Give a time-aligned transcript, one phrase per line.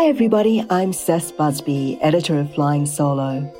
[0.00, 0.64] Hi, everybody.
[0.70, 3.52] I'm Cec Busby, editor of Flying Solo.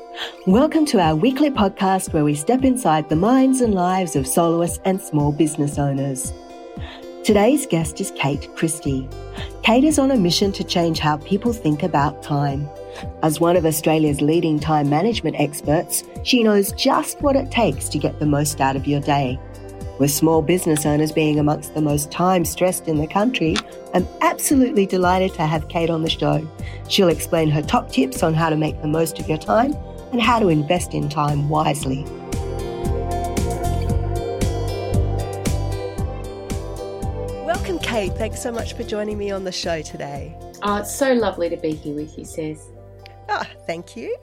[0.47, 4.81] Welcome to our weekly podcast where we step inside the minds and lives of soloists
[4.87, 6.33] and small business owners.
[7.25, 9.07] Today's guest is Kate Christie.
[9.63, 12.67] Kate is on a mission to change how people think about time.
[13.23, 17.99] As one of Australia's leading time management experts, she knows just what it takes to
[17.99, 19.39] get the most out of your day.
[20.01, 23.55] With small business owners being amongst the most time stressed in the country,
[23.93, 26.49] I'm absolutely delighted to have Kate on the show.
[26.89, 29.75] She'll explain her top tips on how to make the most of your time
[30.11, 32.05] and how to invest in time wisely.
[37.45, 38.15] Welcome, Kate.
[38.15, 40.35] Thanks so much for joining me on the show today.
[40.63, 42.59] Oh, it's so lovely to be here with you, Cec.
[43.29, 44.17] Ah, thank you.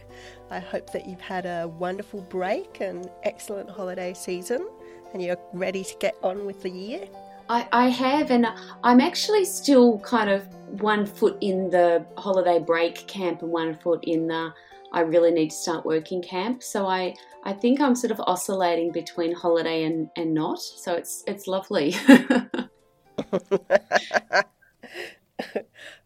[0.49, 4.67] I hope that you've had a wonderful break and excellent holiday season
[5.13, 7.07] and you're ready to get on with the year?
[7.49, 8.47] I, I have, and
[8.83, 10.45] I'm actually still kind of
[10.81, 14.53] one foot in the holiday break camp and one foot in the
[14.91, 16.63] I really need to start working camp.
[16.63, 20.59] So I, I think I'm sort of oscillating between holiday and, and not.
[20.61, 21.95] So it's it's lovely.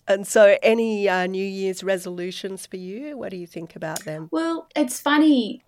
[0.08, 3.17] and so, any uh, New Year's resolutions for you?
[3.17, 4.30] What do you think about them?
[4.31, 5.63] Well, it's funny.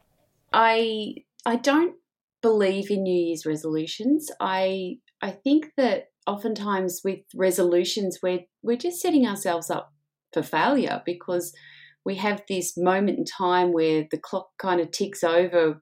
[0.52, 1.95] I I don't
[2.44, 4.30] believe in New Year's resolutions.
[4.40, 9.94] I I think that oftentimes with resolutions we're we're just setting ourselves up
[10.32, 11.54] for failure because
[12.06, 15.82] we have this moment in time where the clock kind of ticks over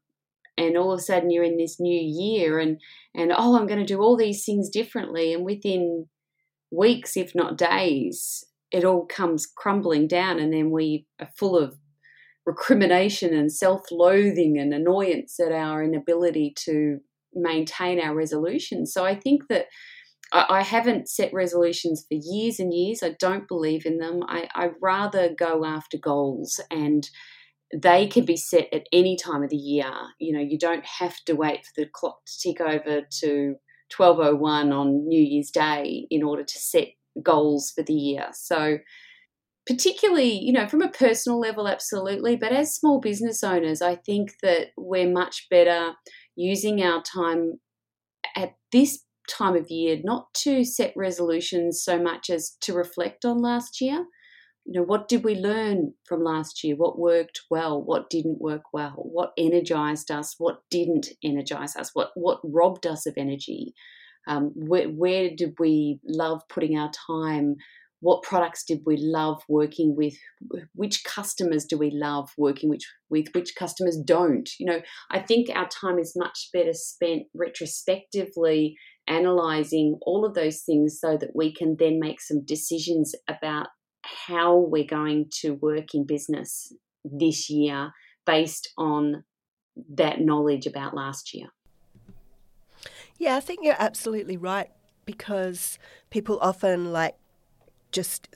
[0.58, 2.80] and all of a sudden you're in this new year and
[3.16, 6.08] and oh I'm going to do all these things differently and within
[6.72, 11.78] weeks if not days it all comes crumbling down and then we are full of
[12.45, 17.00] recrimination and self loathing and annoyance at our inability to
[17.33, 18.94] maintain our resolutions.
[18.94, 19.67] So I think that
[20.33, 23.03] I, haven't set resolutions for years and years.
[23.03, 24.22] I don't believe in them.
[24.28, 27.09] I, I'd rather go after goals and
[27.73, 29.92] they can be set at any time of the year.
[30.20, 33.55] You know, you don't have to wait for the clock to tick over to
[33.95, 36.88] 1201 on New Year's Day in order to set
[37.21, 38.30] goals for the year.
[38.33, 38.77] So
[39.67, 42.36] particularly, you know, from a personal level, absolutely.
[42.36, 45.94] But as small business owners, I think that we're much better
[46.36, 47.60] using our time
[48.36, 53.42] at this time of year not to set resolutions so much as to reflect on
[53.42, 54.05] last year.
[54.66, 56.76] You know, what did we learn from last year?
[56.76, 57.82] What worked well?
[57.82, 58.94] What didn't work well?
[58.98, 60.36] What energized us?
[60.38, 61.92] What didn't energize us?
[61.94, 63.73] What what robbed us of energy?
[64.27, 67.55] Um, where, where did we love putting our time?
[68.02, 70.16] What products did we love working with
[70.73, 74.50] which customers do we love working with with which customers don't?
[74.60, 78.76] You know i think our time is much better spent retrospectively
[79.08, 83.67] analyzing all of those things so that we can then make some decisions about
[84.04, 86.73] how we're going to work in business
[87.04, 87.92] this year
[88.26, 89.23] based on
[89.95, 91.48] that knowledge about last year.
[93.18, 94.72] Yeah i think you're absolutely right
[95.06, 95.78] because
[96.10, 97.16] people often like
[97.91, 98.27] just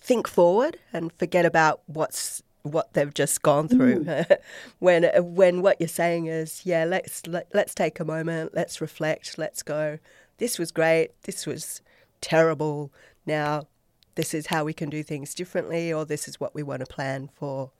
[0.00, 4.04] think forward and forget about what's what they've just gone through.
[4.04, 4.38] Mm.
[4.78, 5.04] when
[5.34, 9.62] when what you're saying is, yeah, let's let, let's take a moment, let's reflect, let's
[9.62, 9.98] go.
[10.38, 11.10] This was great.
[11.22, 11.82] This was
[12.20, 12.92] terrible.
[13.26, 13.66] Now,
[14.14, 16.86] this is how we can do things differently, or this is what we want to
[16.86, 17.70] plan for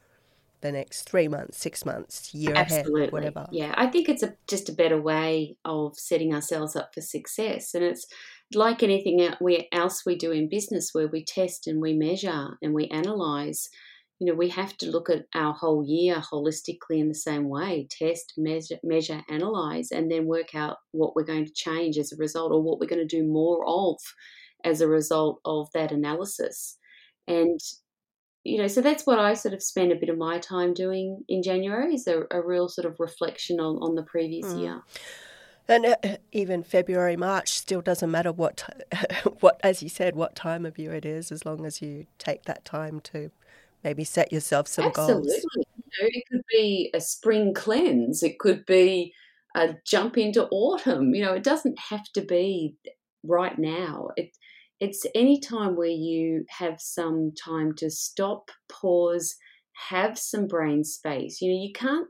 [0.61, 3.03] the next three months, six months, year Absolutely.
[3.03, 3.47] ahead, whatever.
[3.51, 7.75] Yeah, I think it's a, just a better way of setting ourselves up for success,
[7.75, 8.07] and it's
[8.55, 9.29] like anything
[9.73, 13.69] else we do in business where we test and we measure and we analyze
[14.19, 17.87] you know we have to look at our whole year holistically in the same way
[17.91, 22.17] test measure measure analyze and then work out what we're going to change as a
[22.17, 23.97] result or what we're going to do more of
[24.65, 26.79] as a result of that analysis
[27.27, 27.61] and
[28.49, 31.25] you know so that's what i sort of spend a bit of my time doing
[31.29, 34.61] in january is a, a real sort of reflection on, on the previous mm.
[34.61, 34.83] year
[35.71, 38.67] and uh, even February, March still doesn't matter what,
[39.41, 42.45] what as you said, what time of year it is, as long as you take
[42.45, 43.31] that time to
[43.85, 45.29] maybe set yourself some Absolutely.
[45.29, 45.45] goals.
[45.55, 45.63] You
[46.03, 48.23] know, it could be a spring cleanse.
[48.23, 49.13] It could be
[49.55, 51.15] a jump into autumn.
[51.15, 52.77] You know, it doesn't have to be
[53.23, 54.09] right now.
[54.17, 54.31] It,
[54.81, 59.37] it's any time where you have some time to stop, pause,
[59.91, 61.41] have some brain space.
[61.41, 62.09] You know, you can't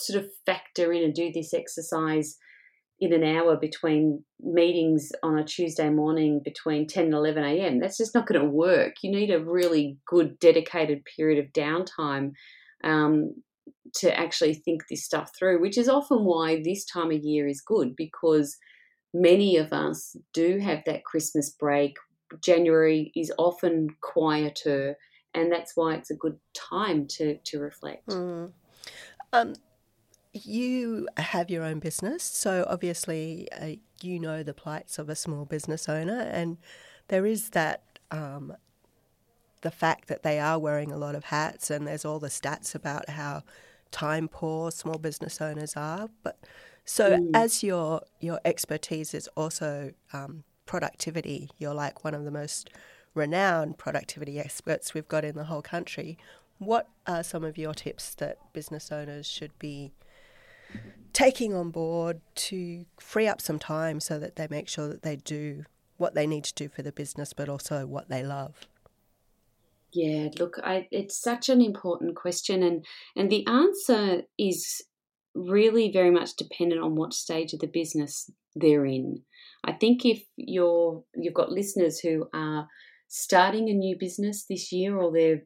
[0.00, 2.36] sort of factor in and do this exercise
[3.00, 7.80] in an hour between meetings on a Tuesday morning between 10 and 11 a.m.
[7.80, 8.94] That's just not going to work.
[9.02, 12.32] You need a really good, dedicated period of downtime
[12.84, 13.34] um,
[13.96, 17.60] to actually think this stuff through, which is often why this time of year is
[17.60, 18.56] good because
[19.14, 21.96] many of us do have that Christmas break.
[22.42, 24.96] January is often quieter,
[25.32, 28.08] and that's why it's a good time to to reflect.
[28.08, 28.52] Mm.
[29.32, 29.54] Um,
[30.32, 35.44] you have your own business, so obviously uh, you know the plights of a small
[35.44, 36.58] business owner, and
[37.08, 38.54] there is that um,
[39.60, 42.74] the fact that they are wearing a lot of hats, and there's all the stats
[42.74, 43.44] about how
[43.92, 46.08] time poor small business owners are.
[46.24, 46.38] But
[46.84, 47.30] so, mm.
[47.34, 52.70] as your your expertise is also um, productivity, you're like one of the most
[53.14, 56.18] renowned productivity experts we've got in the whole country.
[56.58, 59.92] What are some of your tips that business owners should be
[61.12, 65.16] taking on board to free up some time so that they make sure that they
[65.16, 65.64] do
[65.96, 68.66] what they need to do for the business, but also what they love?
[69.92, 72.84] Yeah, look, I, it's such an important question, and
[73.14, 74.82] and the answer is
[75.34, 79.22] really very much dependent on what stage of the business they're in.
[79.64, 82.68] I think if you're you've got listeners who are
[83.08, 85.42] starting a new business this year, or they're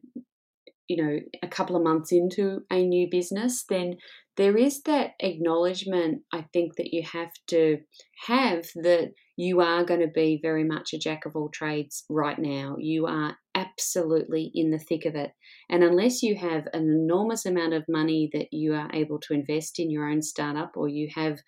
[0.87, 3.97] you know a couple of months into a new business, then
[4.39, 7.79] there is that acknowledgement, I think, that you have to
[8.25, 12.39] have that you are going to be very much a jack of all trades right
[12.39, 12.77] now.
[12.79, 15.31] You are absolutely in the thick of it.
[15.69, 19.77] And unless you have an enormous amount of money that you are able to invest
[19.77, 21.39] in your own startup, or you have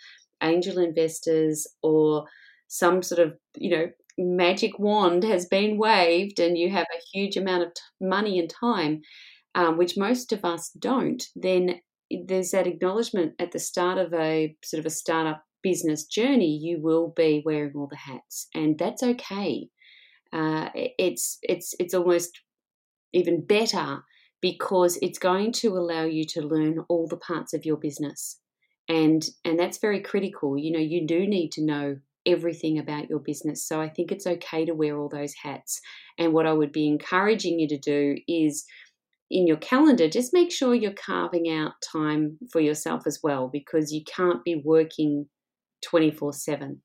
[0.43, 2.25] angel investors, or
[2.67, 7.37] some sort of, you know, magic wand has been waved and you have a huge
[7.37, 7.71] amount of
[8.01, 8.99] money and time,
[9.55, 11.79] um, which most of us don't, then
[12.27, 16.81] there's that acknowledgement at the start of a sort of a startup business journey, you
[16.81, 19.69] will be wearing all the hats, and that's okay.
[20.33, 22.41] Uh, it's it's it's almost
[23.13, 24.03] even better
[24.41, 28.39] because it's going to allow you to learn all the parts of your business,
[28.87, 30.57] and and that's very critical.
[30.57, 33.65] You know, you do need to know everything about your business.
[33.65, 35.81] So I think it's okay to wear all those hats.
[36.17, 38.65] And what I would be encouraging you to do is
[39.31, 43.91] in your calendar, just make sure you're carving out time for yourself as well because
[43.91, 45.27] you can't be working
[45.83, 46.81] 24 7.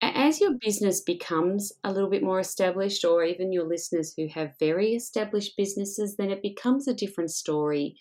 [0.00, 4.58] As your business becomes a little bit more established, or even your listeners who have
[4.60, 7.96] very established businesses, then it becomes a different story.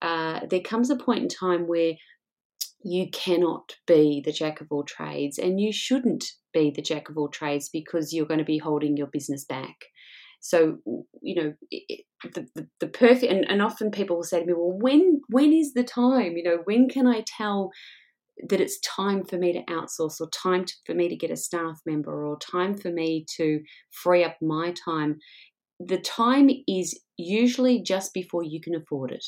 [0.00, 1.94] Uh, there comes a point in time where
[2.82, 7.18] you cannot be the jack of all trades, and you shouldn't be the jack of
[7.18, 9.76] all trades because you're going to be holding your business back.
[10.40, 10.78] So,
[11.22, 12.04] you know, it,
[12.34, 15.52] the, the, the perfect, and, and often people will say to me, well, when, when
[15.52, 16.36] is the time?
[16.36, 17.70] You know, when can I tell
[18.48, 21.36] that it's time for me to outsource or time to, for me to get a
[21.36, 23.60] staff member or time for me to
[23.90, 25.18] free up my time?
[25.78, 29.24] The time is usually just before you can afford it.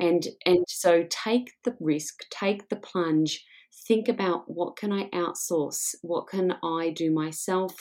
[0.00, 3.44] And, and so take the risk, take the plunge,
[3.88, 5.94] think about what can I outsource?
[6.02, 7.74] What can I do myself?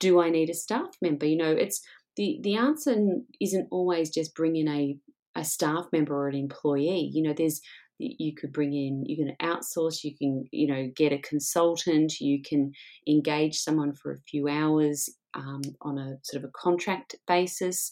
[0.00, 1.26] Do I need a staff member?
[1.26, 1.80] You know, it's
[2.16, 2.96] the the answer
[3.40, 4.96] isn't always just bring in a
[5.36, 7.10] a staff member or an employee.
[7.12, 7.60] You know, there's
[8.00, 12.40] you could bring in you can outsource you can you know get a consultant you
[12.42, 12.72] can
[13.06, 17.90] engage someone for a few hours um, on a sort of a contract basis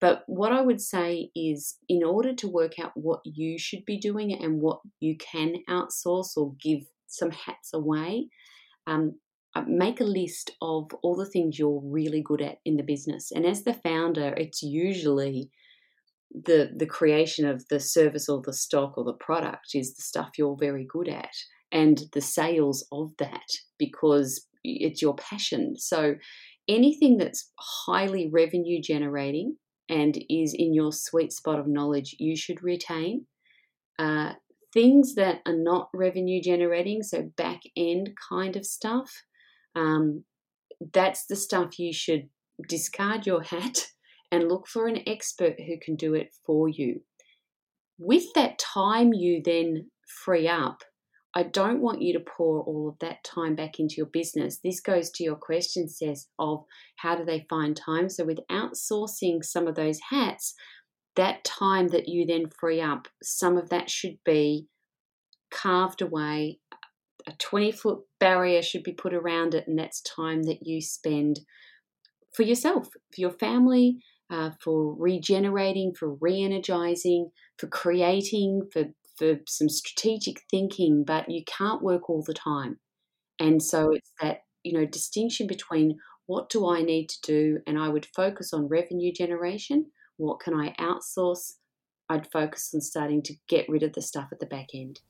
[0.00, 3.98] but what i would say is in order to work out what you should be
[3.98, 8.26] doing and what you can outsource or give some hats away
[8.86, 9.14] um,
[9.66, 13.30] make a list of all the things you're really good at in the business.
[13.30, 15.50] And as the founder, it's usually
[16.32, 20.30] the the creation of the service or the stock or the product is the stuff
[20.38, 21.34] you're very good at
[21.70, 23.48] and the sales of that
[23.78, 25.74] because it's your passion.
[25.76, 26.14] So
[26.68, 29.56] anything that's highly revenue generating
[29.88, 33.26] and is in your sweet spot of knowledge, you should retain.
[33.98, 34.32] Uh,
[34.72, 39.12] things that are not revenue generating, so back end kind of stuff,
[39.74, 40.24] um,
[40.92, 42.28] that's the stuff you should
[42.68, 43.86] discard your hat
[44.32, 47.00] and look for an expert who can do it for you.
[47.98, 49.90] With that time you then
[50.24, 50.82] free up,
[51.34, 54.58] I don't want you to pour all of that time back into your business.
[54.62, 56.64] This goes to your question, Cec, of
[56.96, 58.10] how do they find time?
[58.10, 60.54] So, with outsourcing some of those hats,
[61.16, 64.66] that time that you then free up, some of that should be
[65.50, 66.58] carved away
[67.26, 71.40] a 20 foot barrier should be put around it, and that's time that you spend
[72.32, 73.98] for yourself, for your family,
[74.30, 78.84] uh, for regenerating, for re energizing, for creating, for,
[79.18, 82.78] for some strategic thinking, but you can't work all the time.
[83.40, 87.76] And so it's that, you know, distinction between what do I need to do, and
[87.76, 89.86] I would focus on revenue generation.
[90.16, 91.54] What can I outsource?
[92.08, 95.00] I'd focus on starting to get rid of the stuff at the back end.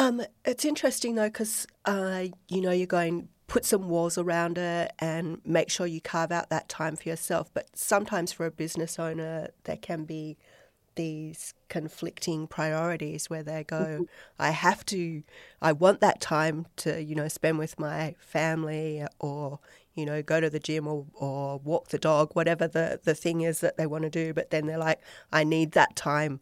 [0.00, 4.92] Um, it's interesting though, because uh, you know you're going put some walls around it
[4.98, 7.50] and make sure you carve out that time for yourself.
[7.52, 10.38] But sometimes for a business owner, there can be
[10.94, 14.02] these conflicting priorities where they go, mm-hmm.
[14.38, 15.22] I have to,
[15.60, 19.58] I want that time to, you know, spend with my family or,
[19.94, 23.42] you know, go to the gym or, or walk the dog, whatever the, the thing
[23.42, 24.32] is that they want to do.
[24.32, 26.40] But then they're like, I need that time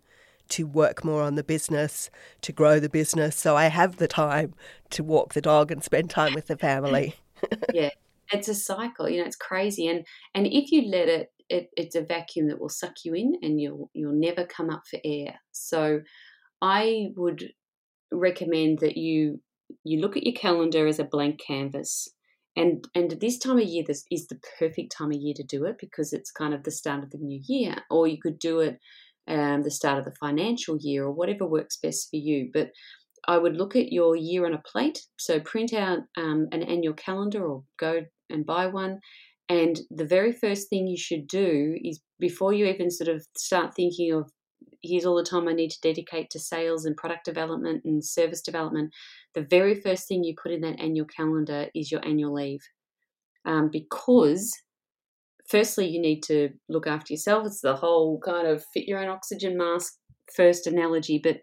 [0.50, 2.10] to work more on the business,
[2.42, 3.36] to grow the business.
[3.36, 4.54] So I have the time
[4.90, 7.14] to walk the dog and spend time with the family.
[7.72, 7.90] yeah,
[8.32, 9.08] it's a cycle.
[9.08, 9.86] You know, it's crazy.
[9.88, 13.36] And and if you let it, it, it's a vacuum that will suck you in,
[13.42, 15.40] and you'll you'll never come up for air.
[15.52, 16.00] So
[16.60, 17.52] I would
[18.12, 19.40] recommend that you
[19.84, 22.08] you look at your calendar as a blank canvas.
[22.56, 25.64] And, and this time of year this is the perfect time of year to do
[25.64, 27.76] it because it's kind of the start of the new year.
[27.90, 28.80] Or you could do it
[29.28, 32.50] um, the start of the financial year or whatever works best for you.
[32.52, 32.70] But
[33.26, 35.00] I would look at your year on a plate.
[35.18, 39.00] So print out um, an annual calendar or go and buy one.
[39.48, 43.74] And the very first thing you should do is before you even sort of start
[43.74, 44.30] thinking of
[44.82, 48.40] here's all the time I need to dedicate to sales and product development and service
[48.40, 48.92] development,
[49.34, 52.60] the very first thing you put in that annual calendar is your annual leave.
[53.44, 54.52] Um, because
[55.48, 57.46] firstly, you need to look after yourself.
[57.46, 59.94] It's the whole kind of fit your own oxygen mask
[60.34, 61.20] first analogy.
[61.22, 61.38] But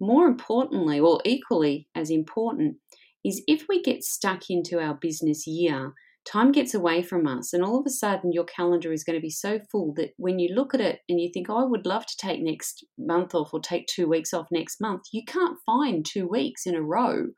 [0.00, 2.76] more importantly, or equally as important,
[3.24, 5.92] is if we get stuck into our business year,
[6.26, 9.22] time gets away from us, and all of a sudden your calendar is going to
[9.22, 11.86] be so full that when you look at it and you think, oh, I would
[11.86, 15.58] love to take next month off or take two weeks off next month, you can't
[15.64, 17.28] find two weeks in a row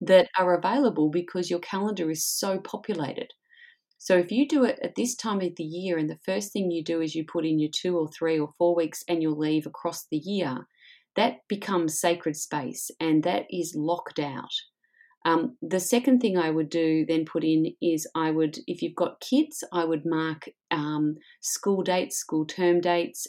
[0.00, 3.32] that are available because your calendar is so populated.
[4.04, 6.70] So if you do it at this time of the year and the first thing
[6.70, 9.64] you do is you put in your two or three or four weeks annual leave
[9.64, 10.66] across the year,
[11.16, 14.52] that becomes sacred space and that is locked out.
[15.24, 18.94] Um, the second thing I would do, then put in, is I would, if you've
[18.94, 23.26] got kids, I would mark um, school dates, school term dates,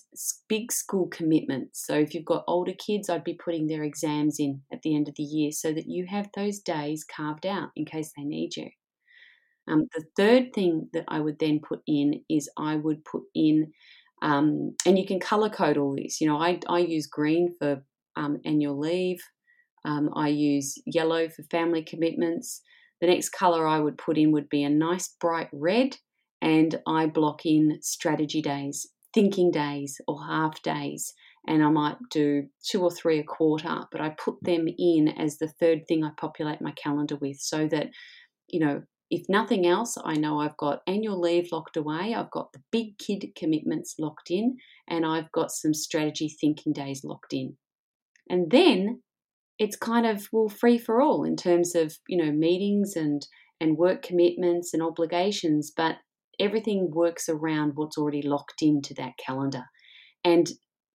[0.50, 1.86] big school commitments.
[1.88, 5.08] So if you've got older kids, I'd be putting their exams in at the end
[5.08, 8.58] of the year so that you have those days carved out in case they need
[8.58, 8.72] you.
[9.68, 13.72] Um, the third thing that I would then put in is I would put in,
[14.22, 16.22] um, and you can color code all this.
[16.22, 17.84] You know, I, I use green for
[18.16, 19.22] um, annual leave,
[19.86, 22.62] um, I use yellow for family commitments.
[23.02, 25.98] The next color I would put in would be a nice bright red,
[26.42, 31.14] and I block in strategy days, thinking days, or half days.
[31.48, 35.38] And I might do two or three a quarter, but I put them in as
[35.38, 37.90] the third thing I populate my calendar with so that,
[38.48, 42.54] you know, if nothing else, I know I've got annual leave locked away, I've got
[42.54, 44.58] the big kid commitments locked in,
[44.88, 47.58] and I've got some strategy thinking days locked in.
[48.30, 49.02] And then
[49.60, 53.26] it's kind of well free for all in terms of, you know, meetings and
[53.62, 55.96] and work commitments and obligations, but
[56.40, 59.64] everything works around what's already locked into that calendar.
[60.26, 60.50] And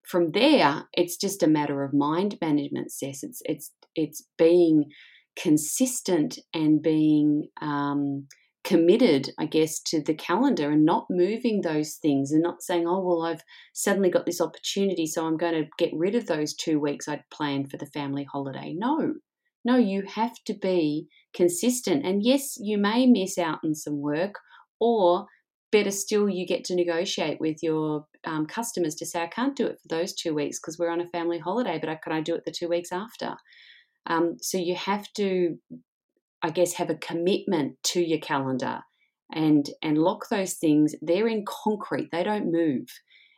[0.05, 3.23] from there, it's just a matter of mind management, Cec.
[3.23, 4.91] It's it's it's being
[5.41, 8.27] consistent and being um,
[8.63, 13.01] committed, I guess, to the calendar and not moving those things and not saying, oh,
[13.01, 13.43] well, I've
[13.73, 17.25] suddenly got this opportunity, so I'm going to get rid of those two weeks I'd
[17.33, 18.75] planned for the family holiday.
[18.77, 19.15] No,
[19.65, 22.05] no, you have to be consistent.
[22.05, 24.35] And yes, you may miss out on some work,
[24.79, 25.27] or
[25.73, 29.67] better still, you get to negotiate with your um, customers to say, I can't do
[29.67, 32.21] it for those two weeks because we're on a family holiday, but I, can I
[32.21, 33.37] do it the two weeks after?
[34.07, 35.59] Um, so you have to,
[36.43, 38.81] I guess, have a commitment to your calendar
[39.33, 40.95] and and lock those things.
[41.01, 42.89] They're in concrete; they don't move.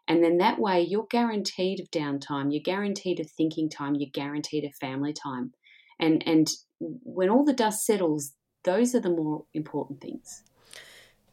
[0.08, 2.52] And then that way, you're guaranteed of downtime.
[2.52, 3.94] You're guaranteed of thinking time.
[3.94, 5.52] You're guaranteed of family time.
[6.00, 8.32] And and when all the dust settles,
[8.64, 10.42] those are the more important things.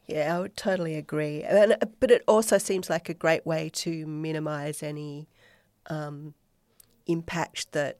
[0.07, 1.43] Yeah, I would totally agree.
[1.43, 5.27] And, but it also seems like a great way to minimise any
[5.87, 6.33] um,
[7.05, 7.99] impact that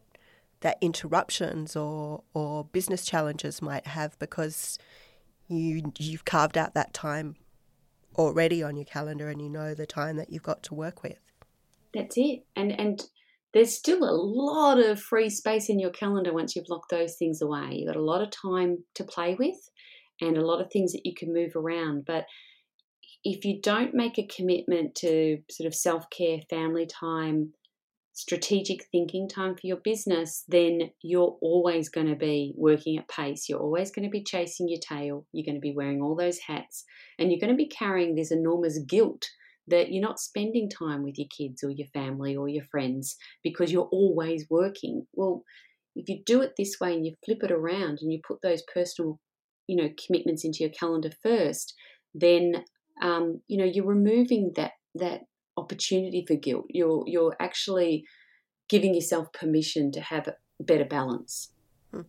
[0.62, 4.78] that interruptions or or business challenges might have because
[5.48, 7.36] you you've carved out that time
[8.18, 11.20] already on your calendar and you know the time that you've got to work with.
[11.94, 12.44] That's it.
[12.56, 13.02] And and
[13.54, 17.42] there's still a lot of free space in your calendar once you've locked those things
[17.42, 17.70] away.
[17.72, 19.58] You've got a lot of time to play with
[20.22, 22.06] and a lot of things that you can move around.
[22.06, 22.26] But
[23.24, 27.54] if you don't make a commitment to sort of self care, family time,
[28.20, 33.48] strategic thinking time for your business, then you're always going to be working at pace.
[33.48, 35.26] You're always going to be chasing your tail.
[35.32, 36.84] You're going to be wearing all those hats
[37.18, 39.26] and you're going to be carrying this enormous guilt
[39.68, 43.72] that you're not spending time with your kids or your family or your friends because
[43.72, 45.06] you're always working.
[45.14, 45.44] Well,
[45.96, 48.64] if you do it this way and you flip it around and you put those
[48.74, 49.18] personal
[49.68, 51.74] you know commitments into your calendar first,
[52.14, 52.66] then
[53.02, 55.22] um, you know you're removing that that
[55.60, 56.66] opportunity for guilt.
[56.70, 58.06] You're you're actually
[58.70, 61.52] giving yourself permission to have better balance.
[61.92, 62.02] Hmm.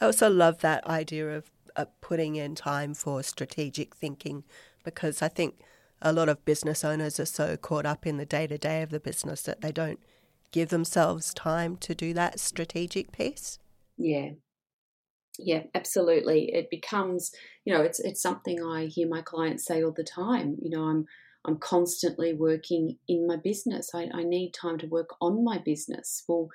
[0.00, 4.44] I also love that idea of uh, putting in time for strategic thinking
[4.84, 5.60] because I think
[6.02, 8.90] a lot of business owners are so caught up in the day to day of
[8.90, 10.00] the business that they don't
[10.52, 13.58] give themselves time to do that strategic piece.
[13.96, 14.30] Yeah.
[15.38, 16.52] Yeah, absolutely.
[16.52, 17.30] It becomes,
[17.64, 20.56] you know, it's it's something I hear my clients say all the time.
[20.60, 21.06] You know, I'm
[21.46, 23.90] I'm constantly working in my business.
[23.94, 26.22] I, I need time to work on my business.
[26.28, 26.48] Well,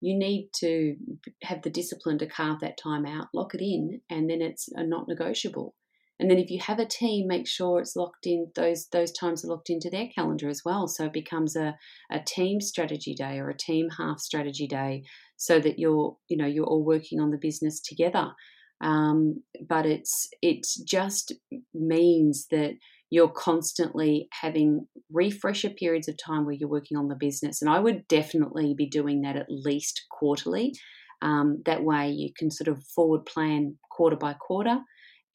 [0.00, 0.96] you need to
[1.44, 5.06] have the discipline to carve that time out, lock it in, and then it's not
[5.06, 5.74] negotiable.
[6.18, 8.50] And then if you have a team, make sure it's locked in.
[8.54, 10.86] Those those times are locked into their calendar as well.
[10.86, 11.76] So it becomes a,
[12.10, 15.02] a team strategy day or a team half strategy day,
[15.36, 18.32] so that you're you know you're all working on the business together.
[18.80, 21.32] Um, but it's it just
[21.74, 22.74] means that
[23.12, 27.60] you're constantly having refresher periods of time where you're working on the business.
[27.60, 30.72] And I would definitely be doing that at least quarterly.
[31.20, 34.78] Um, that way you can sort of forward plan quarter by quarter.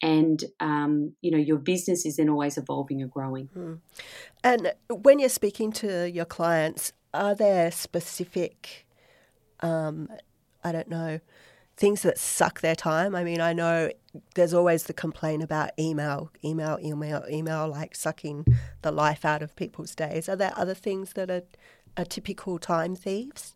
[0.02, 3.46] And um, you know your business is then always evolving and growing.
[3.54, 3.74] Hmm.
[4.42, 8.86] And when you're speaking to your clients, are there specific,
[9.60, 10.08] um,
[10.64, 11.20] I don't know,
[11.78, 13.14] things that suck their time.
[13.14, 13.90] I mean, I know
[14.34, 18.46] there's always the complaint about email, email, email, email, like sucking
[18.82, 20.28] the life out of people's days.
[20.28, 21.44] Are there other things that are,
[21.96, 23.54] are typical time thieves?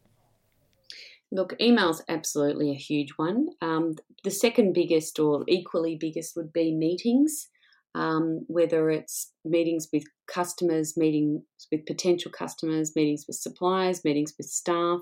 [1.32, 3.48] Look, email's absolutely a huge one.
[3.60, 7.48] Um, the second biggest, or equally biggest, would be meetings.
[7.94, 14.46] Um, whether it's meetings with customers, meetings with potential customers, meetings with suppliers, meetings with
[14.46, 15.00] staff.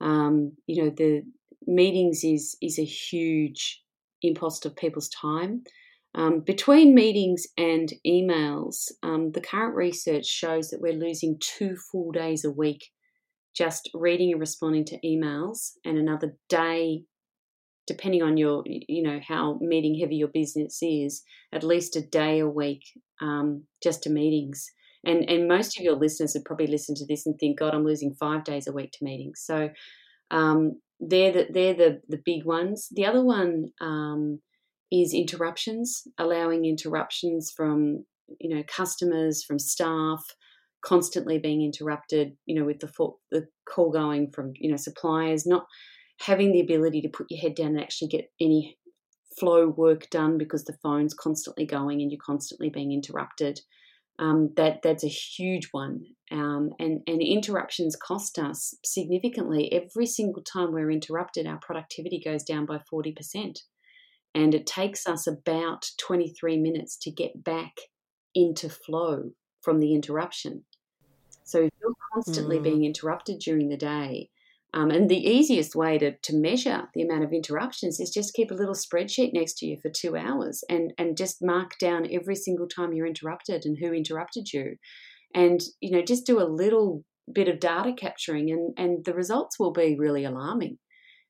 [0.00, 1.22] Um, you know, the
[1.66, 3.82] meetings is is a huge
[4.22, 5.62] impost of people's time.
[6.14, 12.12] Um, between meetings and emails, um, the current research shows that we're losing two full
[12.12, 12.90] days a week
[13.56, 17.04] just reading and responding to emails, and another day,
[17.86, 21.22] depending on your, you know, how meeting heavy your business is,
[21.52, 22.82] at least a day a week
[23.20, 24.66] um, just to meetings.
[25.04, 27.84] And and most of your listeners would probably listen to this and think, God, I'm
[27.84, 29.42] losing five days a week to meetings.
[29.44, 29.70] So
[30.30, 32.88] um, they're the, they're the, the big ones.
[32.92, 34.40] The other one um,
[34.90, 38.04] is interruptions, allowing interruptions from
[38.40, 40.24] you know customers, from staff,
[40.84, 42.36] constantly being interrupted.
[42.46, 42.90] You know, with the
[43.30, 45.66] the call going from you know suppliers, not
[46.20, 48.78] having the ability to put your head down and actually get any
[49.38, 53.60] flow work done because the phone's constantly going and you're constantly being interrupted.
[54.18, 59.72] Um, that that's a huge one, um, and and interruptions cost us significantly.
[59.72, 63.62] Every single time we're interrupted, our productivity goes down by forty percent,
[64.34, 67.72] and it takes us about twenty three minutes to get back
[68.34, 69.30] into flow
[69.62, 70.64] from the interruption.
[71.44, 72.62] So if you're constantly mm.
[72.62, 74.28] being interrupted during the day,
[74.74, 78.50] um, and the easiest way to, to measure the amount of interruptions is just keep
[78.50, 82.36] a little spreadsheet next to you for two hours and, and just mark down every
[82.36, 84.76] single time you're interrupted and who interrupted you.
[85.34, 89.58] And, you know, just do a little bit of data capturing and, and the results
[89.58, 90.78] will be really alarming.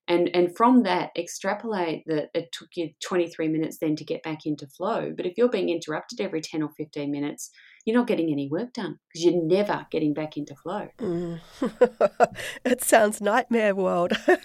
[0.07, 4.45] And, and from that, extrapolate that it took you 23 minutes then to get back
[4.45, 5.13] into flow.
[5.15, 7.51] But if you're being interrupted every 10 or 15 minutes,
[7.85, 10.87] you're not getting any work done because you're never getting back into flow.
[10.99, 11.39] Mm.
[12.65, 14.13] it sounds nightmare world.
[14.27, 14.41] it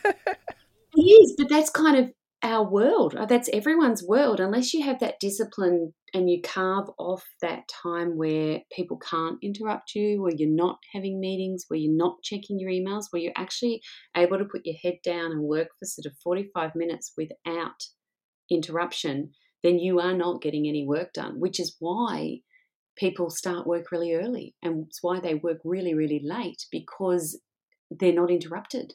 [0.97, 3.15] is, but that's kind of our world.
[3.15, 4.41] Uh, that's everyone's world.
[4.41, 9.95] Unless you have that discipline and you carve off that time where people can't interrupt
[9.95, 13.83] you, where you're not having meetings, where you're not checking your emails, where you're actually
[14.17, 17.85] able to put your head down and work for sort of 45 minutes without
[18.51, 19.31] interruption,
[19.63, 22.39] then you are not getting any work done, which is why
[22.99, 27.41] people start work really early and it's why they work really, really late because
[27.91, 28.95] they're not interrupted.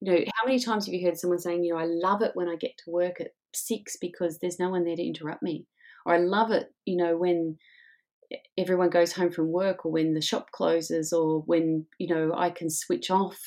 [0.00, 2.32] You know, how many times have you heard someone saying, you know, I love it
[2.34, 5.66] when I get to work at six because there's no one there to interrupt me?
[6.04, 7.58] Or I love it, you know, when
[8.56, 12.50] everyone goes home from work or when the shop closes or when, you know, I
[12.50, 13.38] can switch off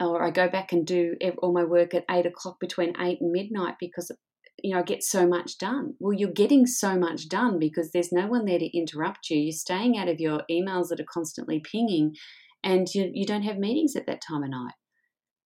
[0.00, 3.32] or I go back and do all my work at eight o'clock between eight and
[3.32, 4.10] midnight because
[4.62, 5.94] you know, get so much done.
[5.98, 9.38] Well, you're getting so much done because there's no one there to interrupt you.
[9.38, 12.14] You're staying out of your emails that are constantly pinging,
[12.62, 14.74] and you, you don't have meetings at that time of night.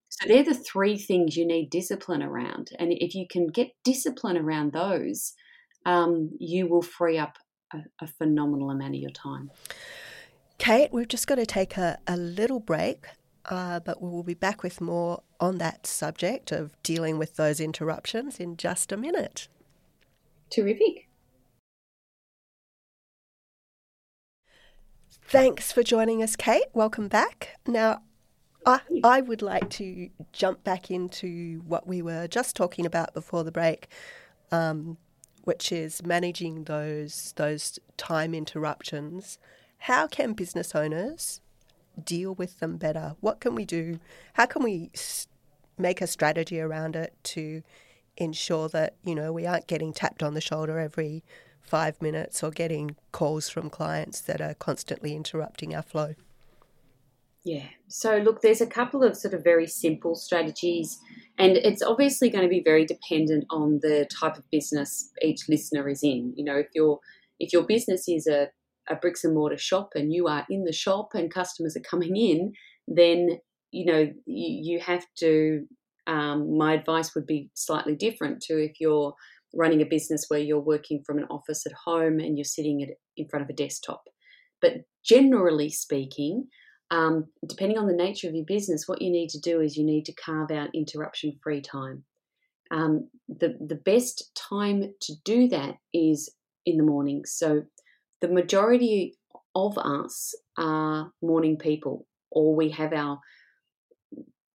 [0.08, 2.70] So they're the three things you need discipline around.
[2.78, 5.34] And if you can get discipline around those,
[5.84, 7.36] um, you will free up
[7.72, 9.50] a, a, phenomenal amount of your time.
[10.58, 13.06] Kate, we've just got to take a, a little break
[13.48, 17.60] uh, but we will be back with more on that subject of dealing with those
[17.60, 19.48] interruptions in just a minute.
[20.50, 21.08] Terrific.
[25.28, 26.66] Thanks for joining us, Kate.
[26.72, 27.56] Welcome back.
[27.66, 28.02] Now,
[28.64, 33.42] I, I would like to jump back into what we were just talking about before
[33.42, 33.88] the break,
[34.52, 34.98] um,
[35.42, 39.38] which is managing those those time interruptions.
[39.78, 41.40] How can business owners
[42.02, 43.16] deal with them better?
[43.20, 43.98] What can we do?
[44.34, 44.90] How can we
[45.78, 47.62] make a strategy around it to
[48.16, 51.22] ensure that you know we aren't getting tapped on the shoulder every
[51.60, 56.14] five minutes or getting calls from clients that are constantly interrupting our flow?
[57.44, 57.66] Yeah.
[57.86, 60.98] So, look, there's a couple of sort of very simple strategies,
[61.38, 65.88] and it's obviously going to be very dependent on the type of business each listener
[65.88, 66.34] is in.
[66.36, 66.98] You know, if your
[67.38, 68.48] if your business is a,
[68.88, 72.16] a bricks and mortar shop and you are in the shop and customers are coming
[72.16, 72.52] in,
[72.88, 73.38] then
[73.70, 75.66] you know you, you have to.
[76.08, 79.12] Um, my advice would be slightly different to if you're
[79.52, 82.90] running a business where you're working from an office at home and you're sitting at,
[83.16, 84.04] in front of a desktop.
[84.60, 86.46] But generally speaking,
[86.90, 89.84] um, depending on the nature of your business, what you need to do is you
[89.84, 92.04] need to carve out interruption free time.
[92.70, 96.30] Um, the, the best time to do that is
[96.64, 97.32] in the mornings.
[97.36, 97.62] So
[98.20, 99.16] the majority
[99.54, 103.20] of us are morning people, or we have our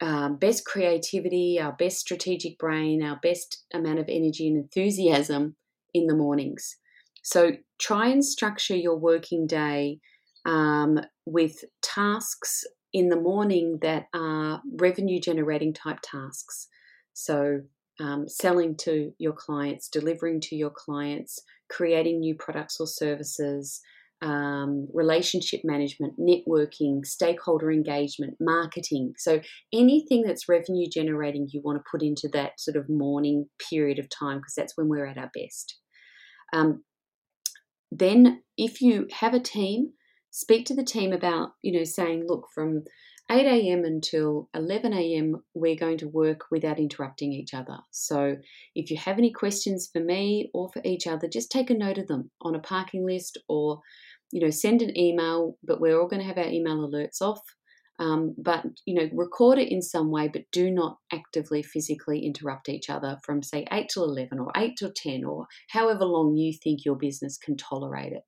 [0.02, 5.56] uh, best creativity, our best strategic brain, our best amount of energy and enthusiasm
[5.94, 6.78] in the mornings.
[7.24, 10.00] So try and structure your working day
[10.46, 16.68] um, with tasks in the morning that are revenue generating type tasks.
[17.14, 17.62] So,
[18.00, 23.82] um, selling to your clients, delivering to your clients, creating new products or services,
[24.22, 29.14] um, relationship management, networking, stakeholder engagement, marketing.
[29.18, 29.42] So,
[29.74, 34.10] anything that's revenue generating, you want to put into that sort of morning period of
[34.10, 35.80] time because that's when we're at our best.
[36.54, 36.84] Um,
[37.92, 39.94] then, if you have a team,
[40.30, 42.84] speak to the team about, you know, saying, look, from
[43.32, 43.86] 8 a.m.
[43.86, 47.78] until 11 a.m., we're going to work without interrupting each other.
[47.92, 48.36] So
[48.76, 51.98] if you have any questions for me or for each other, just take a note
[51.98, 53.80] of them on a parking list or,
[54.32, 57.40] you know, send an email, but we're all going to have our email alerts off.
[58.00, 62.68] Um, but you know record it in some way but do not actively physically interrupt
[62.68, 66.52] each other from say 8 till 11 or 8 till 10 or however long you
[66.52, 68.24] think your business can tolerate it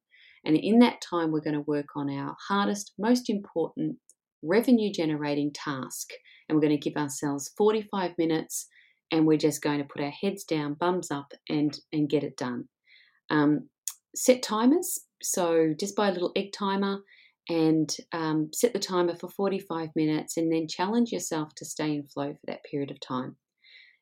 [0.46, 3.98] and in that time, we're going to work on our hardest, most important
[4.44, 6.10] revenue generating task.
[6.48, 8.68] And we're going to give ourselves 45 minutes
[9.12, 12.36] and we're just going to put our heads down, bums up, and, and get it
[12.36, 12.68] done.
[13.30, 13.70] Um,
[14.16, 15.00] set timers.
[15.22, 17.00] So just buy a little egg timer
[17.50, 22.08] and um, set the timer for 45 minutes and then challenge yourself to stay in
[22.08, 23.36] flow for that period of time.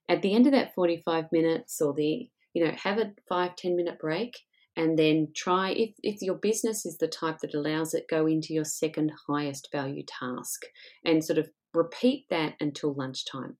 [0.09, 3.75] At the end of that 45 minutes or the, you know, have a five, 10
[3.75, 4.37] minute break
[4.75, 8.53] and then try if, if your business is the type that allows it go into
[8.53, 10.61] your second highest value task
[11.05, 13.57] and sort of repeat that until lunchtime.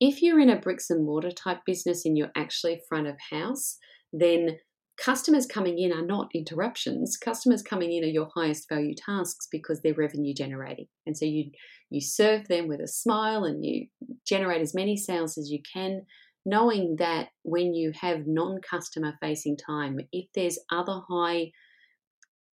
[0.00, 3.78] If you're in a bricks and mortar type business and you're actually front of house
[4.12, 4.58] then
[4.96, 7.16] customers coming in are not interruptions.
[7.16, 10.86] Customers coming in are your highest value tasks because they're revenue generating.
[11.06, 11.50] And so you
[11.90, 13.86] you serve them with a smile and you
[14.26, 16.02] generate as many sales as you can
[16.44, 21.52] knowing that when you have non customer facing time, if there's other high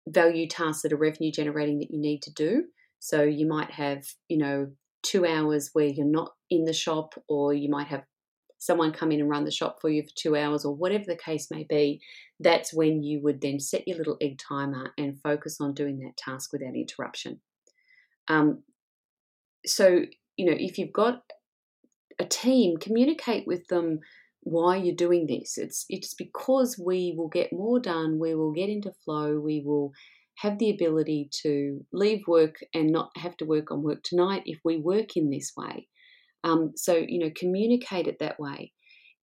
[0.08, 2.64] value tasks that are revenue generating that you need to do,
[3.00, 4.68] so you might have, you know,
[5.04, 8.04] two hours where you're not in the shop, or you might have
[8.60, 11.16] someone come in and run the shop for you for two hours, or whatever the
[11.16, 12.00] case may be,
[12.40, 16.16] that's when you would then set your little egg timer and focus on doing that
[16.16, 17.42] task without interruption.
[18.28, 18.64] Um,
[19.66, 20.02] so,
[20.38, 21.24] you know, if you've got
[22.22, 24.00] a team, communicate with them
[24.44, 25.58] why you're doing this.
[25.58, 29.92] It's it's because we will get more done, we will get into flow, we will
[30.38, 34.60] have the ability to leave work and not have to work on work tonight if
[34.66, 35.88] we work in this way.
[36.44, 38.72] Um, so you know, communicate it that way.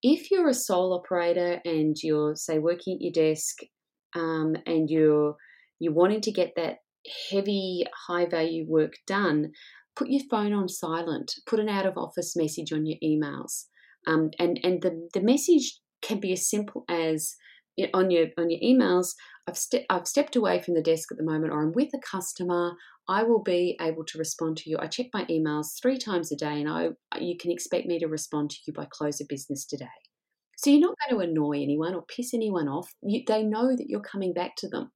[0.02, 3.56] If you're a sole operator and you're say working at your desk
[4.14, 5.37] um, and you're
[5.80, 6.78] you're wanting to get that
[7.30, 9.52] heavy high value work done
[9.98, 13.64] put your phone on silent, put an out of office message on your emails.
[14.06, 17.34] Um, and and the, the message can be as simple as
[17.92, 19.14] on your on your emails
[19.46, 21.98] I've, ste- I've stepped away from the desk at the moment or I'm with a
[21.98, 22.72] customer
[23.08, 24.76] I will be able to respond to you.
[24.78, 28.06] I check my emails three times a day and I you can expect me to
[28.06, 29.87] respond to you by close of business today.
[30.58, 32.92] So you're not going to annoy anyone or piss anyone off.
[33.02, 34.90] You, they know that you're coming back to them.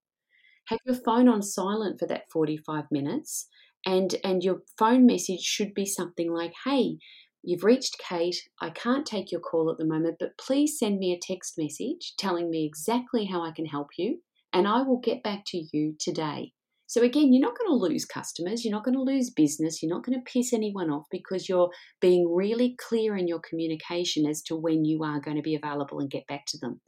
[0.67, 3.49] Have your phone on silent for that 45 minutes
[3.85, 6.99] and and your phone message should be something like hey
[7.45, 8.37] You've reached Kate.
[8.61, 12.15] I can't take your call at the moment, but please send me a text message
[12.17, 14.21] telling me exactly how I can help you,
[14.53, 16.53] and I will get back to you today.
[16.87, 19.93] So, again, you're not going to lose customers, you're not going to lose business, you're
[19.93, 24.41] not going to piss anyone off because you're being really clear in your communication as
[24.43, 26.81] to when you are going to be available and get back to them.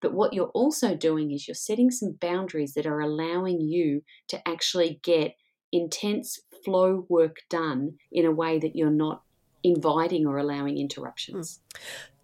[0.00, 4.46] But what you're also doing is you're setting some boundaries that are allowing you to
[4.46, 5.32] actually get
[5.72, 9.22] intense flow work done in a way that you're not
[9.62, 11.60] inviting or allowing interruptions.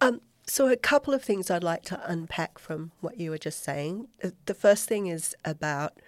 [0.00, 0.08] Mm.
[0.08, 3.64] Um, so, a couple of things I'd like to unpack from what you were just
[3.64, 4.08] saying.
[4.22, 5.98] Uh, the first thing is about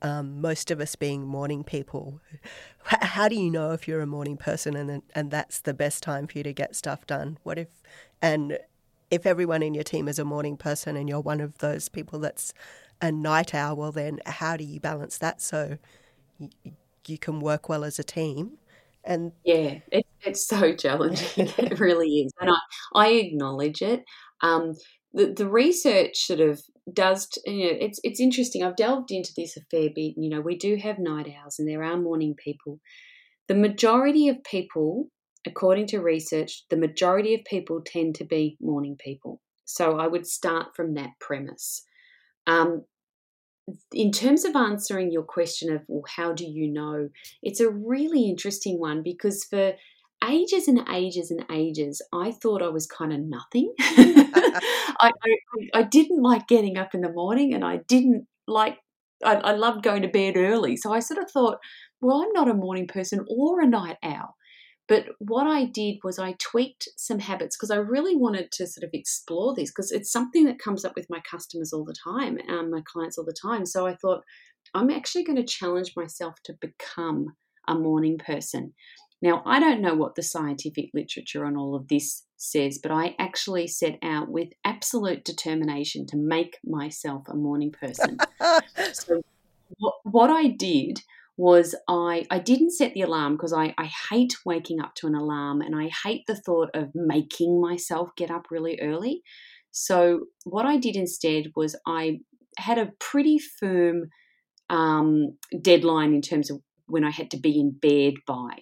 [0.00, 2.20] um, most of us being morning people.
[2.84, 6.26] How do you know if you're a morning person and and that's the best time
[6.26, 7.38] for you to get stuff done?
[7.42, 7.68] What if
[8.20, 8.58] and
[9.10, 12.18] if everyone in your team is a morning person and you're one of those people
[12.18, 12.54] that's
[13.00, 15.78] a night owl, well then how do you balance that so
[17.08, 18.58] you, can work well as a team?
[19.04, 21.48] And yeah, it, it's so challenging.
[21.58, 22.56] it really is, and I
[22.94, 24.04] I acknowledge it.
[24.42, 24.74] Um,
[25.12, 26.62] the the research sort of
[26.92, 28.62] does you know it's it's interesting.
[28.62, 30.14] I've delved into this a fair bit.
[30.16, 32.80] You know, we do have night owls, and there are morning people.
[33.48, 35.08] The majority of people,
[35.46, 39.40] according to research, the majority of people tend to be morning people.
[39.64, 41.84] So I would start from that premise.
[42.46, 42.84] Um,
[43.92, 47.08] in terms of answering your question of well, how do you know,
[47.42, 49.74] it's a really interesting one because for
[50.24, 53.72] ages and ages and ages, I thought I was kind of nothing.
[53.80, 55.36] I, I,
[55.74, 58.78] I, didn't like getting up in the morning and I didn't like,
[59.24, 60.76] I, I loved going to bed early.
[60.76, 61.58] So I sort of thought,
[62.00, 64.36] well, I'm not a morning person or a night owl.
[64.92, 68.84] But what I did was I tweaked some habits because I really wanted to sort
[68.84, 72.36] of explore this because it's something that comes up with my customers all the time,
[72.50, 73.64] um, my clients all the time.
[73.64, 74.22] So I thought,
[74.74, 77.34] I'm actually going to challenge myself to become
[77.66, 78.74] a morning person.
[79.22, 83.16] Now, I don't know what the scientific literature on all of this says, but I
[83.18, 88.18] actually set out with absolute determination to make myself a morning person.
[88.92, 89.22] so,
[89.78, 91.00] what, what I did
[91.42, 95.16] was I, I didn't set the alarm because I, I hate waking up to an
[95.16, 99.22] alarm and I hate the thought of making myself get up really early.
[99.72, 102.20] So, what I did instead was I
[102.58, 104.10] had a pretty firm
[104.70, 108.58] um, deadline in terms of when I had to be in bed by.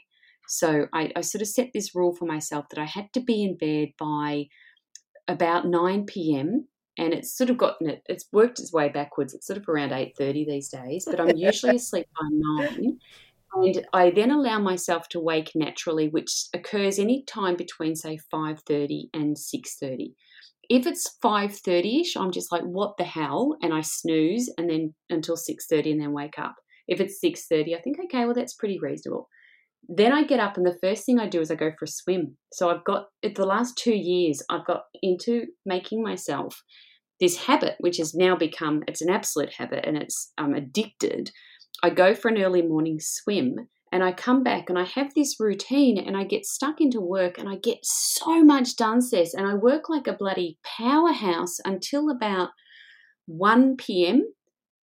[0.48, 3.44] So I, I sort of set this rule for myself that I had to be
[3.44, 4.46] in bed by
[5.28, 6.66] about 9 p.m.
[6.98, 9.32] And it's sort of gotten it, it's worked its way backwards.
[9.32, 12.98] It's sort of around 8.30 these days, but I'm usually asleep by 9.
[13.52, 19.10] And I then allow myself to wake naturally, which occurs any time between, say, 5.30
[19.14, 20.12] and 6.30
[20.70, 25.36] if it's 5.30ish i'm just like what the hell and i snooze and then until
[25.36, 26.54] 6.30 and then wake up
[26.86, 29.28] if it's 6.30 i think okay well that's pretty reasonable
[29.88, 31.88] then I get up, and the first thing I do is I go for a
[31.88, 32.36] swim.
[32.52, 36.62] So I've got, the last two years, I've got into making myself
[37.20, 41.30] this habit, which has now become, it's an absolute habit and it's I'm addicted.
[41.82, 43.56] I go for an early morning swim
[43.92, 47.38] and I come back and I have this routine and I get stuck into work
[47.38, 52.10] and I get so much done, Cec, and I work like a bloody powerhouse until
[52.10, 52.50] about
[53.26, 54.24] 1 p.m.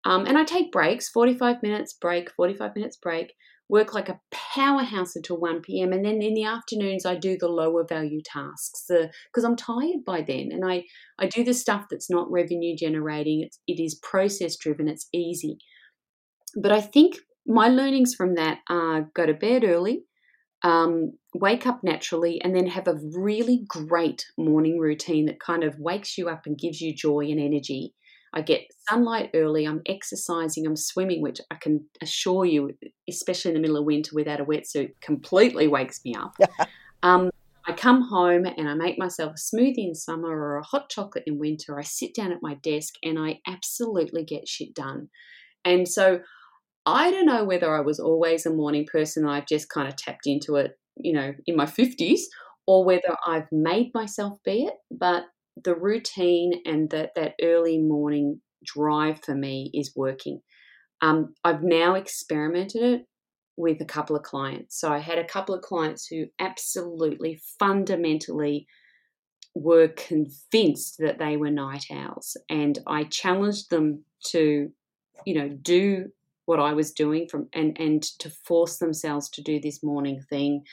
[0.05, 3.33] Um, and I take breaks, 45 minutes break, 45 minutes break
[3.69, 5.93] work like a powerhouse until 1 p.m.
[5.93, 10.23] And then in the afternoons, I do the lower value tasks because I'm tired by
[10.23, 10.51] then.
[10.53, 10.85] And I,
[11.19, 15.59] I do the stuff that's not revenue generating, it's, it is process driven, it's easy.
[16.57, 20.05] But I think my learnings from that are go to bed early,
[20.63, 25.79] um, wake up naturally, and then have a really great morning routine that kind of
[25.79, 27.95] wakes you up and gives you joy and energy.
[28.37, 32.71] I get sunlight early, I'm exercising, I'm swimming, which I can assure you,
[33.09, 36.37] especially in the middle of winter without a wetsuit, completely wakes me up.
[37.03, 37.31] um,
[37.67, 41.25] I come home and I make myself a smoothie in summer or a hot chocolate
[41.27, 41.79] in winter.
[41.79, 45.09] I sit down at my desk and I absolutely get shit done.
[45.65, 46.21] And so
[46.85, 50.27] I don't know whether I was always a morning person, I've just kind of tapped
[50.27, 52.21] into it, you know, in my 50s,
[52.67, 54.75] or whether I've made myself be it.
[54.91, 55.25] But
[55.63, 60.41] the routine and that that early morning drive for me is working.
[61.01, 63.07] Um, I've now experimented it
[63.57, 64.79] with a couple of clients.
[64.79, 68.67] So I had a couple of clients who absolutely fundamentally
[69.55, 74.71] were convinced that they were night owls, and I challenged them to,
[75.25, 76.07] you know, do
[76.45, 80.65] what I was doing from and and to force themselves to do this morning thing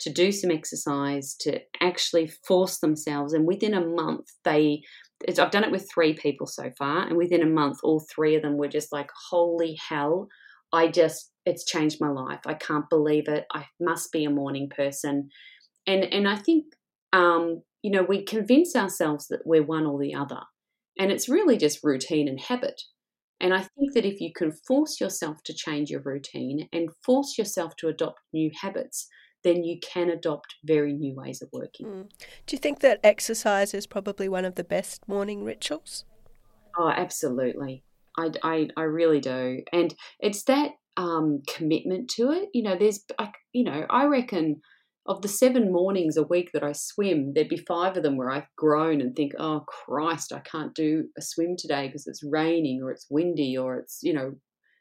[0.00, 3.32] to do some exercise, to actually force themselves.
[3.32, 4.82] And within a month, they,
[5.28, 8.42] I've done it with three people so far, and within a month, all three of
[8.42, 10.28] them were just like, holy hell,
[10.72, 12.40] I just, it's changed my life.
[12.46, 13.44] I can't believe it.
[13.52, 15.28] I must be a morning person.
[15.86, 16.64] and and I think
[17.12, 20.40] um, you know we convince ourselves that we're one or the other,
[20.98, 22.80] and it's really just routine and habit.
[23.40, 27.38] And I think that if you can force yourself to change your routine and force
[27.38, 29.08] yourself to adopt new habits,
[29.42, 31.86] then you can adopt very new ways of working.
[31.86, 32.08] Mm.
[32.46, 36.04] Do you think that exercise is probably one of the best morning rituals?
[36.78, 37.84] Oh, absolutely.
[38.18, 39.62] I, I, I really do.
[39.72, 42.48] And it's that um, commitment to it.
[42.52, 44.60] You know, there's, I, you know, I reckon
[45.06, 48.30] of the seven mornings a week that I swim, there'd be five of them where
[48.30, 52.82] I groan and think, oh, Christ, I can't do a swim today because it's raining
[52.82, 54.34] or it's windy or it's, you know,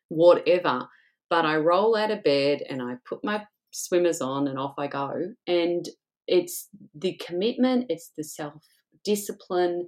[0.10, 0.88] whatever.
[1.30, 4.88] But I roll out of bed and I put my swimmers on and off I
[4.88, 5.12] go.
[5.48, 5.88] And
[6.28, 8.64] it's the commitment, it's the self
[9.04, 9.88] discipline,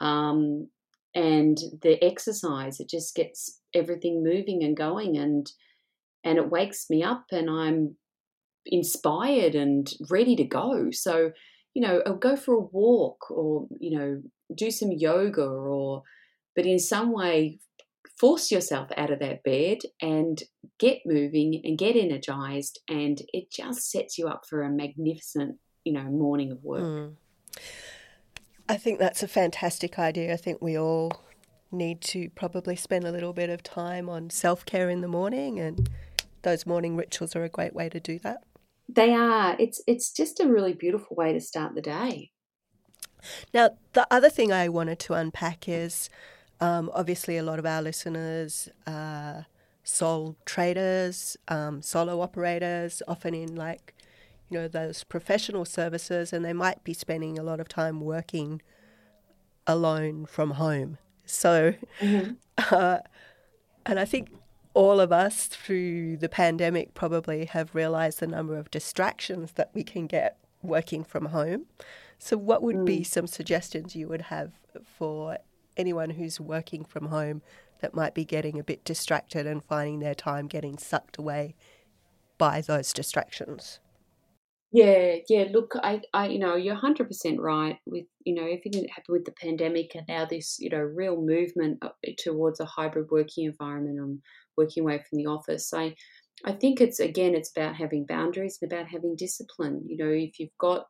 [0.00, 0.68] um,
[1.14, 2.80] and the exercise.
[2.80, 5.50] It just gets everything moving and going, and
[6.24, 7.96] and it wakes me up, and I'm
[8.66, 10.90] inspired and ready to go.
[10.92, 11.32] So,
[11.74, 14.22] you know, I'll go for a walk, or you know,
[14.54, 16.02] do some yoga, or
[16.54, 17.58] but in some way
[18.22, 20.44] force yourself out of that bed and
[20.78, 25.92] get moving and get energized and it just sets you up for a magnificent you
[25.92, 26.82] know morning of work.
[26.82, 27.14] Mm.
[28.68, 30.32] i think that's a fantastic idea.
[30.32, 31.10] I think we all
[31.72, 35.90] need to probably spend a little bit of time on self-care in the morning and
[36.42, 38.44] those morning rituals are a great way to do that.
[38.88, 39.56] They are.
[39.58, 42.30] It's it's just a really beautiful way to start the day.
[43.52, 46.08] Now the other thing i wanted to unpack is
[46.62, 49.46] um, obviously, a lot of our listeners are
[49.82, 53.94] sole traders, um, solo operators, often in like,
[54.48, 58.62] you know, those professional services, and they might be spending a lot of time working
[59.66, 60.98] alone from home.
[61.26, 62.34] So, mm-hmm.
[62.70, 62.98] uh,
[63.84, 64.30] and I think
[64.72, 69.82] all of us through the pandemic probably have realized the number of distractions that we
[69.82, 71.66] can get working from home.
[72.20, 72.86] So, what would mm.
[72.86, 74.52] be some suggestions you would have
[74.84, 75.38] for
[75.76, 77.42] anyone who's working from home
[77.80, 81.54] that might be getting a bit distracted and finding their time getting sucked away
[82.38, 83.80] by those distractions.
[84.74, 85.48] Yeah, yeah.
[85.52, 89.18] Look, I, I, you know, you're hundred percent right with, you know, everything that happened
[89.18, 93.44] with the pandemic and now this, you know, real movement uh, towards a hybrid working
[93.44, 94.20] environment and
[94.56, 95.74] working away from the office.
[95.74, 95.94] I,
[96.46, 99.82] I think it's again, it's about having boundaries and about having discipline.
[99.86, 100.86] You know, if you've got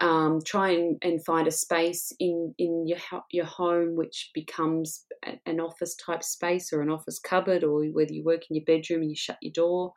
[0.00, 2.98] um, try and, and find a space in in your
[3.30, 5.04] your home which becomes
[5.46, 9.02] an office type space or an office cupboard or whether you work in your bedroom
[9.02, 9.92] and you shut your door.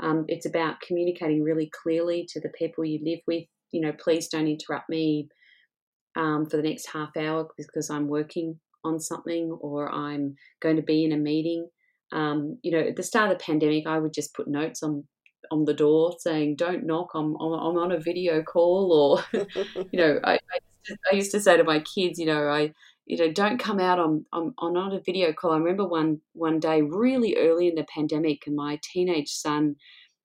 [0.00, 4.28] Um, it's about communicating really clearly to the people you live with you know please
[4.28, 5.28] don't interrupt me
[6.16, 10.82] um, for the next half hour because i'm working on something or i'm going to
[10.82, 11.68] be in a meeting.
[12.12, 15.04] Um, you know at the start of the pandemic i would just put notes on
[15.50, 18.92] on the door saying "Don't knock, I'm I'm on a video call,"
[19.32, 19.38] or
[19.92, 22.72] you know, I, I, I used to say to my kids, you know, I
[23.08, 25.52] you know, don't come out on, on on a video call.
[25.52, 29.76] I remember one one day really early in the pandemic, and my teenage son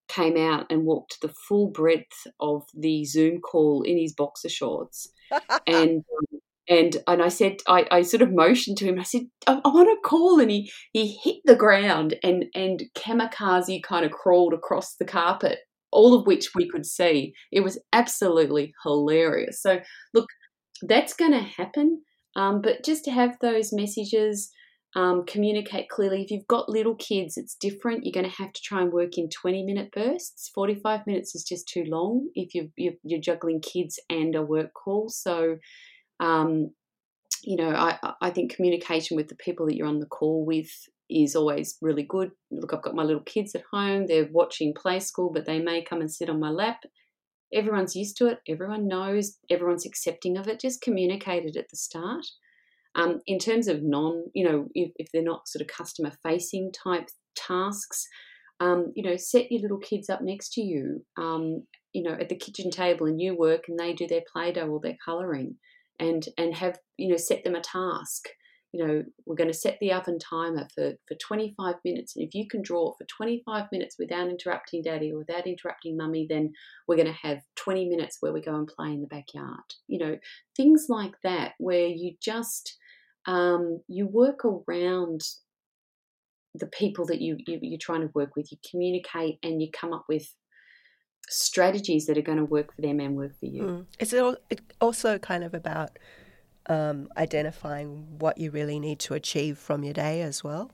[0.10, 5.08] came out and walked the full breadth of the Zoom call in his boxer shorts,
[5.68, 6.33] and um,
[6.70, 9.00] and and I said I, I sort of motioned to him.
[9.00, 12.84] I said I, I want to call, and he he hit the ground and and
[12.96, 15.60] kamikaze kind of crawled across the carpet,
[15.92, 17.34] all of which we could see.
[17.52, 19.62] It was absolutely hilarious.
[19.62, 19.80] So
[20.14, 20.28] look,
[20.82, 22.02] that's going to happen,
[22.36, 24.52] um, but just to have those messages.
[24.96, 26.22] Um, communicate clearly.
[26.22, 28.06] If you've got little kids, it's different.
[28.06, 30.52] You're going to have to try and work in 20 minute bursts.
[30.54, 34.72] 45 minutes is just too long if you're, you're, you're juggling kids and a work
[34.76, 35.10] call.
[35.10, 35.58] So
[36.20, 36.72] um,
[37.44, 40.70] you know, I, I think communication with the people that you're on the call with
[41.10, 42.32] is always really good.
[42.52, 45.84] Look, I've got my little kids at home, they're watching play school, but they may
[45.84, 46.84] come and sit on my lap.
[47.54, 50.60] Everyone's used to it, everyone knows, everyone's accepting of it.
[50.60, 52.26] Just communicate it at the start.
[52.96, 56.72] Um, in terms of non, you know, if, if, they're not sort of customer facing
[56.72, 58.08] type tasks,
[58.60, 62.30] um, you know, set your little kids up next to you, um, you know, at
[62.30, 65.56] the kitchen table and you work and they do their play doh or their colouring
[66.00, 68.30] and and have you know set them a task.
[68.72, 72.34] You know we're going to set the oven timer for for 25 minutes and if
[72.34, 76.52] you can draw for 25 minutes without interrupting daddy or without interrupting mummy then
[76.88, 79.60] we're going to have 20 minutes where we go and play in the backyard.
[79.88, 80.18] You know
[80.58, 82.78] things like that where you just
[83.26, 85.22] um, you work around
[86.56, 89.94] the people that you, you you're trying to work with you communicate and you come
[89.94, 90.34] up with
[91.30, 93.64] strategies that are going to work for them and work for you.
[93.64, 93.86] Mm.
[94.00, 95.98] Is it also kind of about
[96.68, 100.72] um, identifying what you really need to achieve from your day as well?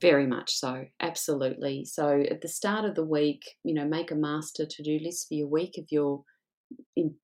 [0.00, 1.84] Very much so, absolutely.
[1.86, 5.28] So at the start of the week, you know, make a master to do list
[5.28, 6.22] for your week of your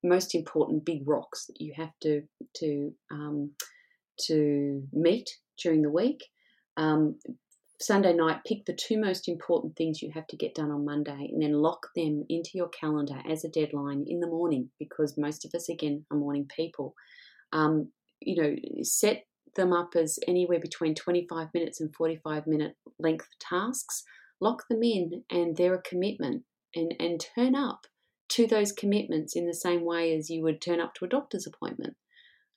[0.02, 2.22] most important big rocks that you have to
[2.56, 3.50] to um,
[4.20, 5.28] to meet
[5.62, 6.24] during the week.
[6.76, 7.18] Um,
[7.82, 11.28] Sunday night, pick the two most important things you have to get done on Monday
[11.32, 15.44] and then lock them into your calendar as a deadline in the morning because most
[15.44, 16.94] of us, again, are morning people.
[17.52, 19.24] Um, you know, set
[19.56, 24.04] them up as anywhere between 25 minutes and 45 minute length tasks,
[24.40, 27.86] lock them in, and they're a commitment and, and turn up
[28.30, 31.46] to those commitments in the same way as you would turn up to a doctor's
[31.46, 31.94] appointment.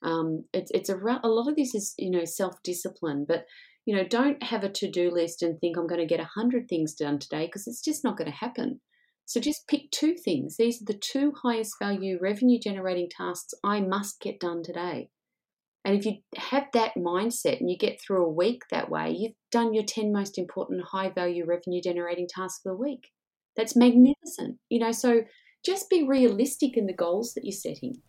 [0.04, 3.46] Um, it's it's a, a lot of this is you know self discipline, but
[3.86, 6.30] you know don't have a to do list and think I'm going to get a
[6.36, 8.82] hundred things done today because it's just not going to happen.
[9.26, 10.58] So just pick two things.
[10.58, 15.10] These are the two highest value revenue generating tasks I must get done today.
[15.84, 19.36] And if you have that mindset and you get through a week that way, you've
[19.52, 23.12] done your 10 most important high value revenue generating tasks for the week.
[23.56, 24.58] That's magnificent.
[24.70, 25.22] You know, so
[25.64, 28.02] just be realistic in the goals that you're setting.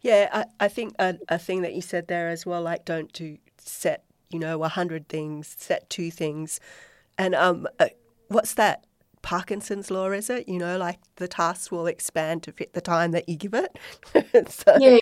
[0.00, 3.10] Yeah, I, I think a, a thing that you said there as well, like don't
[3.12, 4.04] do set,
[4.34, 6.58] you know, a hundred things, set two things,
[7.16, 7.86] and um, uh,
[8.26, 8.84] what's that?
[9.22, 10.48] Parkinson's law, is it?
[10.48, 13.78] You know, like the tasks will expand to fit the time that you give it.
[14.50, 14.76] so.
[14.78, 14.98] Yeah,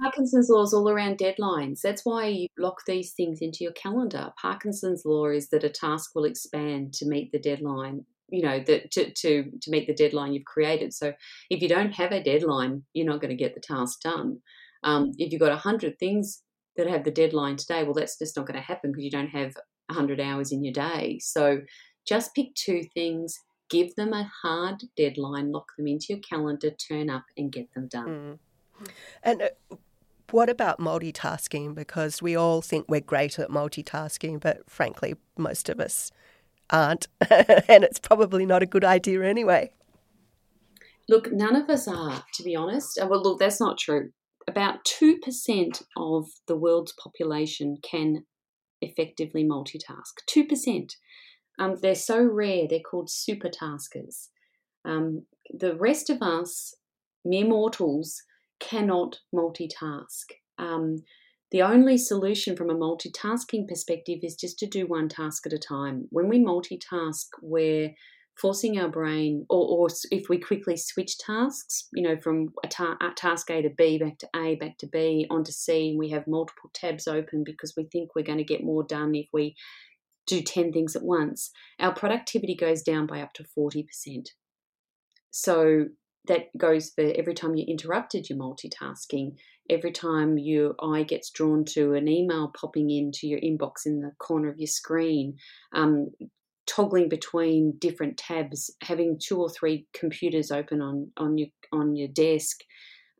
[0.00, 1.80] Parkinson's law is all around deadlines.
[1.80, 4.30] That's why you lock these things into your calendar.
[4.40, 8.90] Parkinson's law is that a task will expand to meet the deadline you know that
[8.90, 11.14] to, to to meet the deadline you've created so
[11.48, 14.38] if you don't have a deadline you're not going to get the task done
[14.84, 16.42] um, if you've got 100 things
[16.78, 19.28] that have the deadline today well that's just not going to happen because you don't
[19.28, 19.54] have
[19.86, 21.60] 100 hours in your day so
[22.06, 27.10] just pick two things give them a hard deadline lock them into your calendar turn
[27.10, 28.38] up and get them done
[28.80, 28.88] mm.
[29.22, 29.76] and uh,
[30.30, 35.78] what about multitasking because we all think we're great at multitasking but frankly most of
[35.80, 36.10] us
[36.70, 39.70] aren't, and it's probably not a good idea anyway.
[41.08, 42.98] Look, none of us are, to be honest.
[43.00, 44.10] Uh, well, look, that's not true.
[44.48, 48.24] About 2% of the world's population can
[48.80, 50.14] effectively multitask.
[50.26, 50.92] 2%.
[51.58, 54.30] Um, they're so rare, they're called super taskers.
[54.86, 56.74] Um, the rest of us,
[57.26, 58.22] mere mortals,
[58.58, 60.24] cannot multitask.
[60.56, 61.02] Um,
[61.50, 65.58] the only solution from a multitasking perspective is just to do one task at a
[65.58, 66.06] time.
[66.08, 67.90] When we multitask, we're
[68.40, 72.96] forcing our brain, or, or if we quickly switch tasks, you know, from a, ta-
[73.16, 76.26] task A to B, back to A, back to B, onto C, and we have
[76.26, 79.56] multiple tabs open because we think we're going to get more done if we
[80.28, 83.86] do 10 things at once, our productivity goes down by up to 40%.
[85.30, 85.86] So
[86.26, 89.36] that goes for every time you're interrupted your multitasking,
[89.70, 94.12] every time your eye gets drawn to an email popping into your inbox in the
[94.18, 95.38] corner of your screen,
[95.74, 96.08] um,
[96.68, 102.08] toggling between different tabs, having two or three computers open on on your on your
[102.08, 102.58] desk,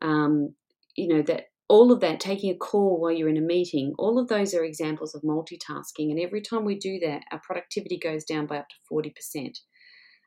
[0.01, 0.53] um,
[0.95, 4.17] you know that all of that, taking a call while you're in a meeting, all
[4.17, 6.09] of those are examples of multitasking.
[6.09, 9.59] And every time we do that, our productivity goes down by up to forty percent.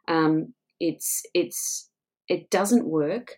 [0.09, 1.91] Um, it's it's
[2.29, 3.37] it doesn't work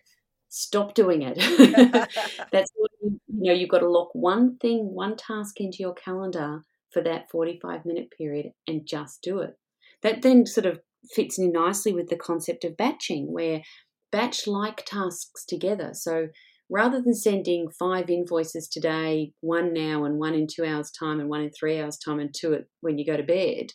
[0.55, 1.37] stop doing it.
[2.51, 2.71] That's
[3.01, 7.29] you know, you've got to lock one thing, one task into your calendar for that
[7.29, 9.57] 45 minute period and just do it.
[10.05, 10.81] That then sort of
[11.15, 13.63] fits in nicely with the concept of batching, where
[14.11, 15.93] batch like tasks together.
[15.93, 16.27] So
[16.69, 21.27] rather than sending five invoices today, one now and one in two hours' time and
[21.27, 23.71] one in three hours' time and two when you go to bed,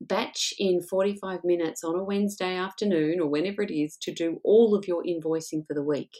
[0.00, 4.76] batch in 45 minutes on a Wednesday afternoon or whenever it is to do all
[4.76, 6.12] of your invoicing for the week.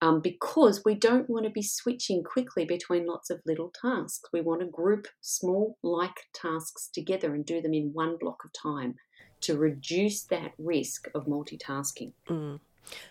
[0.00, 4.28] Um, because we don't want to be switching quickly between lots of little tasks.
[4.32, 8.52] We want to group small like tasks together and do them in one block of
[8.52, 8.94] time
[9.40, 12.12] to reduce that risk of multitasking.
[12.28, 12.60] Mm.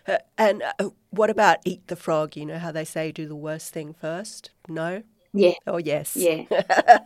[0.06, 2.36] Uh, and uh, what about eat the frog?
[2.36, 4.50] You know how they say do the worst thing first?
[4.66, 5.02] No?
[5.32, 5.52] Yeah.
[5.66, 6.16] Oh, yes.
[6.16, 6.44] Yeah.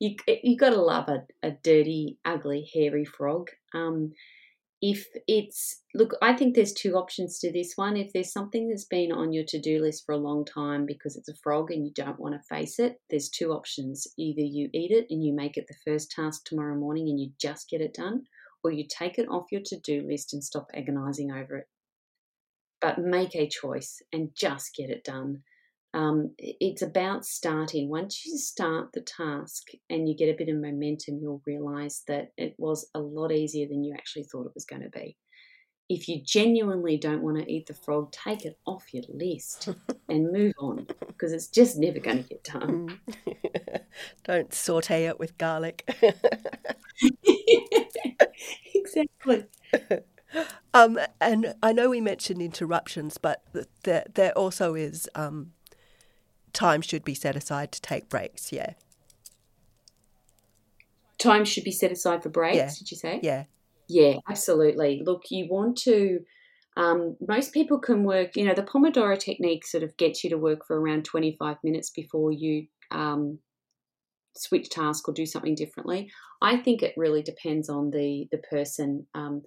[0.00, 3.48] You you got to love a, a dirty, ugly, hairy frog.
[3.72, 4.12] Um,
[4.82, 7.96] if it's look, I think there's two options to this one.
[7.96, 11.16] If there's something that's been on your to do list for a long time because
[11.16, 14.06] it's a frog and you don't want to face it, there's two options.
[14.18, 17.30] Either you eat it and you make it the first task tomorrow morning and you
[17.40, 18.24] just get it done,
[18.62, 21.68] or you take it off your to do list and stop agonizing over it.
[22.80, 25.42] But make a choice and just get it done
[25.94, 27.88] um, it's about starting.
[27.88, 32.32] Once you start the task and you get a bit of momentum, you'll realize that
[32.36, 35.16] it was a lot easier than you actually thought it was going to be.
[35.88, 39.68] If you genuinely don't want to eat the frog, take it off your list
[40.08, 42.98] and move on because it's just never going to get done.
[44.24, 45.88] don't saute it with garlic.
[48.74, 49.44] exactly.
[50.72, 53.44] Um, and I know we mentioned interruptions, but
[53.84, 55.52] there, there also is um,
[56.54, 58.52] time should be set aside to take breaks.
[58.52, 58.74] Yeah.
[61.18, 62.56] Time should be set aside for breaks.
[62.56, 62.70] Yeah.
[62.78, 63.20] Did you say?
[63.22, 63.44] Yeah.
[63.86, 65.02] Yeah, absolutely.
[65.04, 66.20] Look, you want to.
[66.76, 68.34] Um, most people can work.
[68.34, 71.90] You know, the Pomodoro technique sort of gets you to work for around twenty-five minutes
[71.90, 73.38] before you um,
[74.36, 76.10] switch task or do something differently.
[76.42, 79.06] I think it really depends on the the person.
[79.14, 79.42] Um,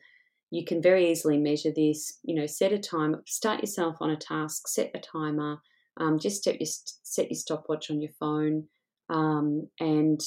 [0.52, 2.20] you can very easily measure this.
[2.24, 5.58] You know, set a time, start yourself on a task, set a timer,
[6.00, 6.68] um, just set your
[7.04, 8.68] set your stopwatch on your phone,
[9.10, 10.22] um, and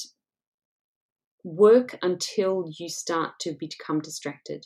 [1.43, 4.65] work until you start to become distracted.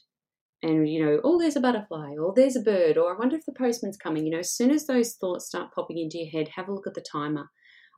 [0.64, 3.46] And you know, oh, there's a butterfly, or there's a bird, or I wonder if
[3.46, 4.26] the postman's coming.
[4.26, 6.88] You know, as soon as those thoughts start popping into your head, have a look
[6.88, 7.50] at the timer.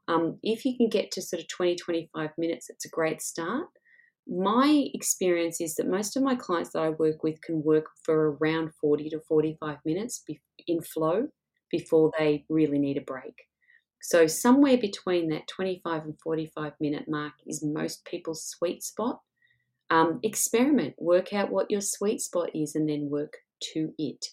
[0.07, 3.67] Um, if you can get to sort of 20, 25 minutes, it's a great start.
[4.27, 8.31] My experience is that most of my clients that I work with can work for
[8.31, 10.23] around 40 to 45 minutes
[10.67, 11.27] in flow
[11.69, 13.47] before they really need a break.
[14.01, 19.21] So, somewhere between that 25 and 45 minute mark is most people's sweet spot.
[19.89, 23.33] Um, experiment, work out what your sweet spot is, and then work
[23.73, 24.27] to it.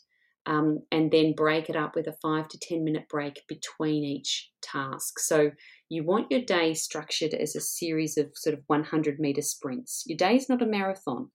[0.47, 4.51] Um, and then break it up with a five to 10 minute break between each
[4.61, 5.18] task.
[5.18, 5.53] So,
[5.89, 10.05] you want your day structured as a series of sort of 100 meter sprints.
[10.07, 11.30] Your day is not a marathon.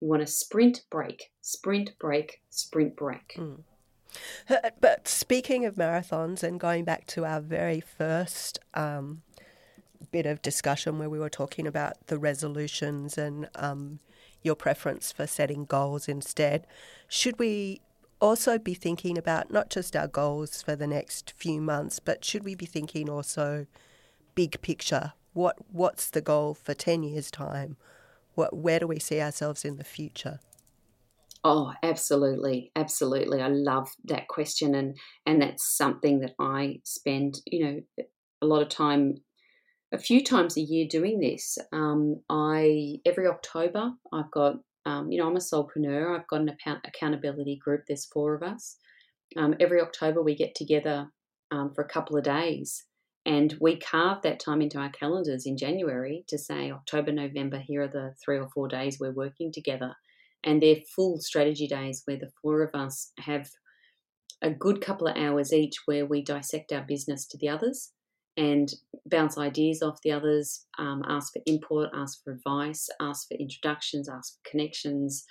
[0.00, 3.34] You want a sprint break, sprint break, sprint break.
[3.36, 3.62] Mm.
[4.80, 9.22] But speaking of marathons and going back to our very first um,
[10.10, 14.00] bit of discussion where we were talking about the resolutions and um,
[14.42, 16.66] your preference for setting goals instead,
[17.08, 17.80] should we
[18.20, 22.44] also be thinking about not just our goals for the next few months, but should
[22.44, 23.66] we be thinking also
[24.34, 25.12] big picture?
[25.32, 27.76] What what's the goal for ten years time?
[28.34, 30.40] What where do we see ourselves in the future?
[31.42, 33.40] Oh, absolutely, absolutely.
[33.40, 38.04] I love that question, and and that's something that I spend, you know,
[38.42, 39.22] a lot of time,
[39.92, 41.58] a few times a year doing this.
[41.72, 46.18] Um, I every October I've got, um, you know, I'm a solopreneur.
[46.18, 47.82] I've got an account- accountability group.
[47.88, 48.76] There's four of us.
[49.36, 51.10] Um, every October we get together
[51.50, 52.84] um, for a couple of days,
[53.26, 57.58] and we carve that time into our calendars in January to say October, November.
[57.58, 59.94] Here are the three or four days we're working together
[60.44, 63.50] and they're full strategy days where the four of us have
[64.42, 67.92] a good couple of hours each where we dissect our business to the others
[68.36, 68.72] and
[69.06, 74.08] bounce ideas off the others, um, ask for input, ask for advice, ask for introductions,
[74.08, 75.24] ask for connections.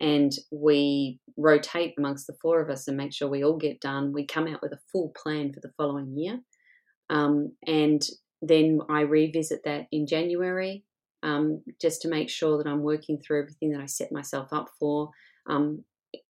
[0.00, 4.12] And we rotate amongst the four of us and make sure we all get done.
[4.12, 6.40] We come out with a full plan for the following year.
[7.10, 8.02] Um, and
[8.42, 10.84] then I revisit that in January
[11.22, 14.68] um, just to make sure that I'm working through everything that I set myself up
[14.78, 15.10] for.
[15.48, 15.84] Um,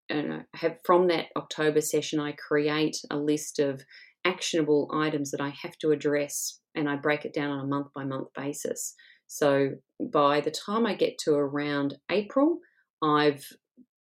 [0.10, 3.82] and I have from that October session, I create a list of
[4.26, 7.88] actionable items that I have to address, and I break it down on a month
[7.96, 8.94] by month basis.
[9.28, 12.60] So by the time I get to around April,
[13.02, 13.46] I've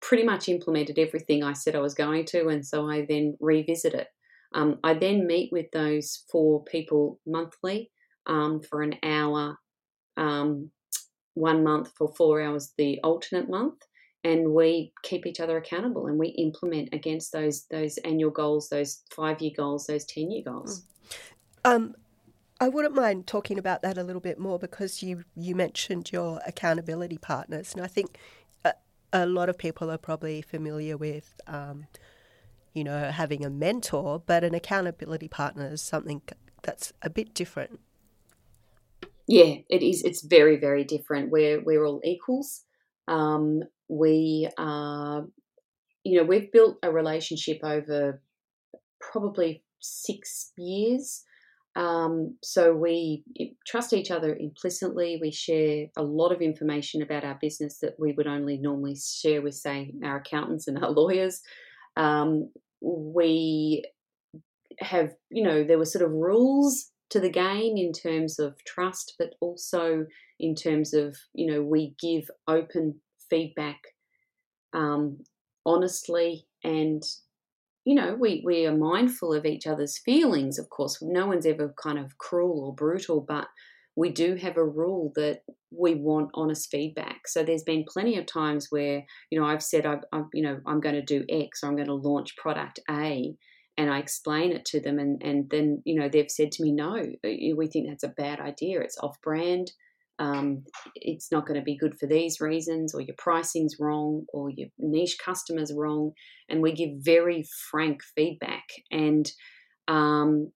[0.02, 3.94] pretty much implemented everything I said I was going to, and so I then revisit
[3.94, 4.08] it.
[4.54, 7.89] Um, I then meet with those four people monthly
[8.28, 9.58] um, for an hour
[10.18, 10.72] um,
[11.34, 13.75] one month for four hours the alternate month
[14.23, 19.03] and we keep each other accountable and we implement against those those annual goals those
[19.15, 20.84] five year goals those 10 year goals
[21.65, 21.75] mm.
[21.75, 21.95] um,
[22.59, 26.39] I wouldn't mind talking about that a little bit more because you you mentioned your
[26.45, 28.17] accountability partners and I think
[28.63, 28.73] a,
[29.11, 31.88] a lot of people are probably familiar with um,
[32.73, 36.21] you know having a mentor but an accountability partner is something
[36.61, 37.79] that's a bit different
[39.32, 40.03] yeah, it is.
[40.03, 41.32] It's very, very different.
[41.32, 42.65] We're we're all equals.
[43.07, 45.25] Um, we are,
[46.03, 48.21] you know, we've built a relationship over
[48.99, 51.23] probably six years.
[51.77, 53.23] Um, so we
[53.65, 55.17] trust each other implicitly.
[55.21, 59.41] We share a lot of information about our business that we would only normally share
[59.41, 61.39] with, say, our accountants and our lawyers.
[61.95, 62.51] Um,
[62.82, 63.86] we
[64.79, 69.16] have, you know, there were sort of rules to the game in terms of trust,
[69.20, 70.05] but also
[70.39, 72.99] in terms of, you know, we give open
[73.30, 73.80] feedback
[74.74, 75.20] um,
[75.66, 77.03] honestly and
[77.86, 80.99] you know we, we are mindful of each other's feelings of course.
[81.01, 83.47] No one's ever kind of cruel or brutal but
[83.95, 87.28] we do have a rule that we want honest feedback.
[87.28, 90.59] So there's been plenty of times where you know i've said I've, I've you know
[90.66, 93.36] i'm going to do x or i'm going to launch product a
[93.78, 96.72] and I explain it to them, and, and then you know they've said to me,
[96.72, 98.82] "No, we think that's a bad idea.
[98.82, 99.72] It's off brand.
[100.22, 104.51] um, it's not going to be good for these reasons, or your pricing's wrong, or
[104.51, 106.11] your niche customers wrong.
[106.47, 108.65] And we give very frank feedback.
[108.91, 109.32] And
[109.88, 110.51] um,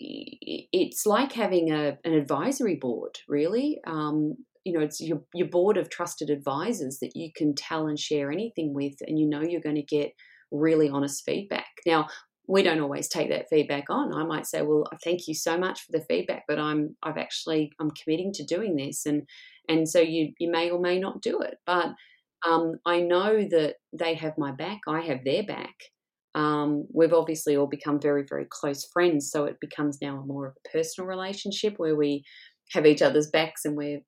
[0.00, 3.78] it's like having a, an advisory board, really.
[3.86, 4.34] Um,
[4.64, 8.32] you know, it's your, your board of trusted advisors that you can tell and share
[8.32, 10.10] anything with, and you know you're going to get
[10.50, 11.66] really honest feedback.
[11.86, 12.08] Now,
[12.48, 14.14] we don't always take that feedback on.
[14.14, 17.72] I might say, "Well, thank you so much for the feedback, but I'm I've actually
[17.80, 19.22] I'm committing to doing this," and
[19.68, 21.94] and so you you may or may not do it, but
[22.46, 24.80] um, I know that they have my back.
[24.86, 25.74] I have their back.
[26.34, 30.54] Um, we've obviously all become very very close friends, so it becomes now more of
[30.64, 32.24] a personal relationship where we
[32.72, 34.00] have each other's backs and we're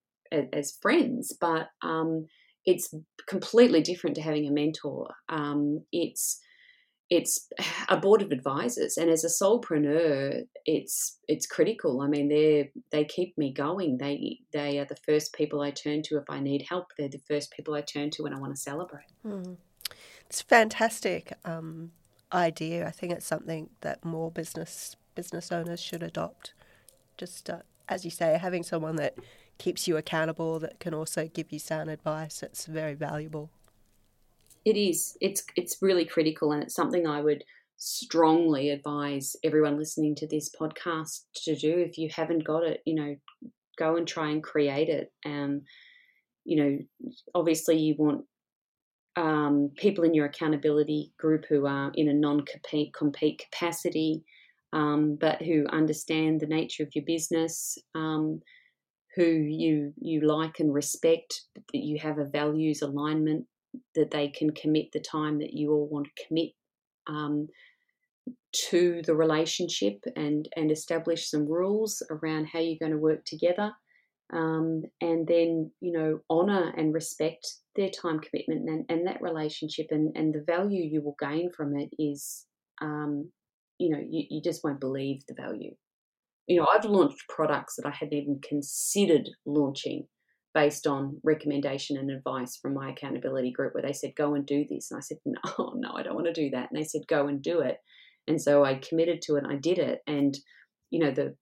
[0.53, 1.37] as friends.
[1.41, 2.27] But um,
[2.67, 2.93] it's
[3.29, 5.09] completely different to having a mentor.
[5.29, 6.41] Um, it's
[7.11, 7.49] it's
[7.89, 12.01] a board of advisors and as a solopreneur it's it's critical.
[12.01, 13.99] I mean they they keep me going.
[13.99, 16.93] They they are the first people i turn to if i need help.
[16.97, 19.07] They're the first people i turn to when i want to celebrate.
[19.25, 19.57] Mm.
[20.27, 21.93] it's fantastic um,
[22.33, 22.87] idea.
[22.87, 26.53] I think it's something that more business business owners should adopt.
[27.17, 29.17] Just uh, as you say having someone that
[29.57, 33.51] keeps you accountable that can also give you sound advice it's very valuable
[34.69, 35.17] it is.
[35.21, 37.43] It's it's really critical, and it's something I would
[37.79, 41.79] strongly advise everyone listening to this podcast to do.
[41.79, 43.17] If you haven't got it, you know,
[43.79, 45.13] go and try and create it.
[45.25, 45.63] Um,
[46.45, 46.79] you know,
[47.35, 48.25] obviously you want
[49.17, 54.25] um, people in your accountability group who are in a non-compete compete capacity,
[54.73, 58.41] um, but who understand the nature of your business, um,
[59.17, 63.47] who you you like and respect, that you have a values alignment
[63.95, 66.51] that they can commit the time that you all want to commit
[67.07, 67.49] um,
[68.53, 73.73] to the relationship and and establish some rules around how you're going to work together
[74.33, 77.47] um, and then you know honor and respect
[77.77, 81.77] their time commitment and, and that relationship and, and the value you will gain from
[81.77, 82.47] it is
[82.81, 83.31] um,
[83.79, 85.75] you know you, you just won't believe the value.
[86.47, 90.07] You know i've launched products that i hadn't even considered launching
[90.59, 94.65] based on recommendation and advice from my accountability group where they said go and do
[94.69, 94.91] this.
[94.91, 96.69] And i said no no i don't want to do that.
[96.71, 97.77] And they said go and do it.
[98.27, 100.37] And so i committed to it and i did it and
[100.91, 101.37] you know the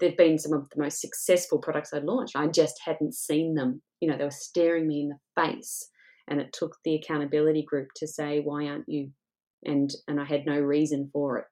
[0.00, 2.34] they've been some of the most successful products i launched.
[2.34, 3.82] I just hadn't seen them.
[4.00, 5.88] You know they were staring me in the face
[6.26, 9.10] and it took the accountability group to say why aren't you?
[9.64, 11.44] And and i had no reason for it.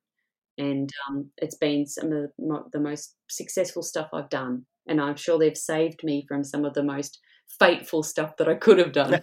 [0.60, 5.38] And um, it's been some of the most successful stuff i've done and I'm sure
[5.38, 7.20] they've saved me from some of the most
[7.58, 9.22] fateful stuff that I could have done.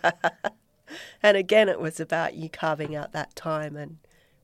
[1.23, 3.97] and again, it was about you carving out that time and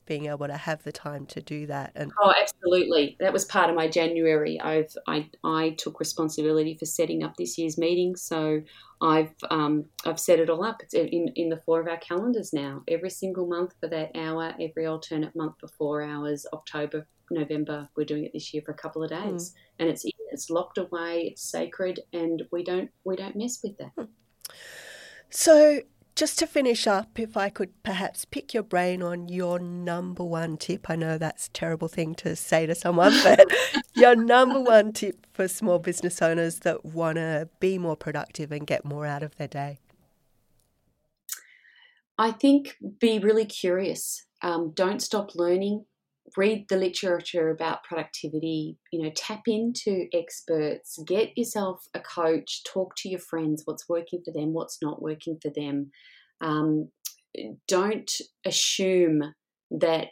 [0.04, 3.16] being able to have the time to do that and oh absolutely.
[3.20, 4.60] That was part of my january.
[4.60, 8.16] I've i, I took responsibility for setting up this year's meeting.
[8.16, 8.62] So
[9.00, 10.82] i've um, i've set it all up.
[10.82, 12.82] It's in, in the four of our calendars now.
[12.88, 17.88] Every single month for that hour every alternate month for four hours october November.
[17.96, 19.30] We're doing it this year for a couple of hmm.
[19.30, 19.54] days, mm.
[19.78, 21.28] and it's it's locked away.
[21.32, 23.92] It's sacred, and we don't we don't mess with that.
[23.96, 24.04] Hmm.
[25.30, 25.80] So,
[26.14, 30.58] just to finish up, if I could perhaps pick your brain on your number one
[30.58, 30.90] tip.
[30.90, 33.46] I know that's a terrible thing to say to someone, but
[33.94, 38.66] your number one tip for small business owners that want to be more productive and
[38.66, 39.78] get more out of their day.
[42.18, 44.26] I think be really curious.
[44.42, 45.86] Um, don't stop learning
[46.36, 52.94] read the literature about productivity, you know, tap into experts, get yourself a coach, talk
[52.96, 55.90] to your friends, what's working for them, what's not working for them.
[56.40, 56.88] Um,
[57.68, 58.10] don't
[58.44, 59.34] assume
[59.70, 60.08] that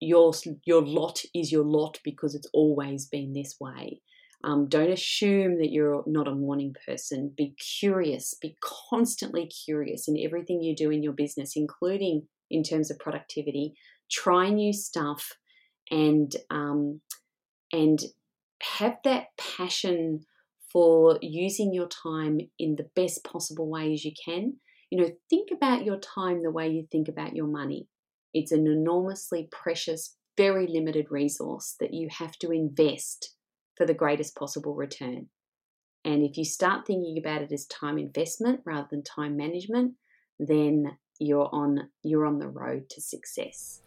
[0.00, 0.32] your
[0.64, 4.00] your lot is your lot because it's always been this way.
[4.44, 7.32] Um, don't assume that you're not a morning person.
[7.34, 8.34] Be curious.
[8.40, 8.56] Be
[8.90, 13.72] constantly curious in everything you do in your business, including in terms of productivity.
[14.10, 15.32] Try new stuff
[15.90, 17.00] and um,
[17.72, 18.00] and
[18.78, 20.20] have that passion
[20.72, 24.54] for using your time in the best possible way as you can.
[24.90, 27.88] You know, think about your time the way you think about your money.
[28.32, 33.34] It's an enormously precious, very limited resource that you have to invest
[33.76, 35.28] for the greatest possible return.
[36.04, 39.94] And if you start thinking about it as time investment rather than time management,
[40.38, 43.80] then you're on you're on the road to success.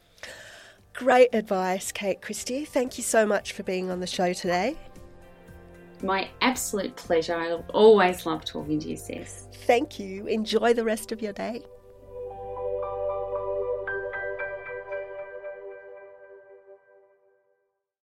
[0.97, 2.65] Great advice, Kate Christie.
[2.65, 4.75] Thank you so much for being on the show today.
[6.01, 7.35] My absolute pleasure.
[7.35, 9.53] I always love talking to you, Cec.
[9.67, 10.25] Thank you.
[10.25, 11.61] Enjoy the rest of your day.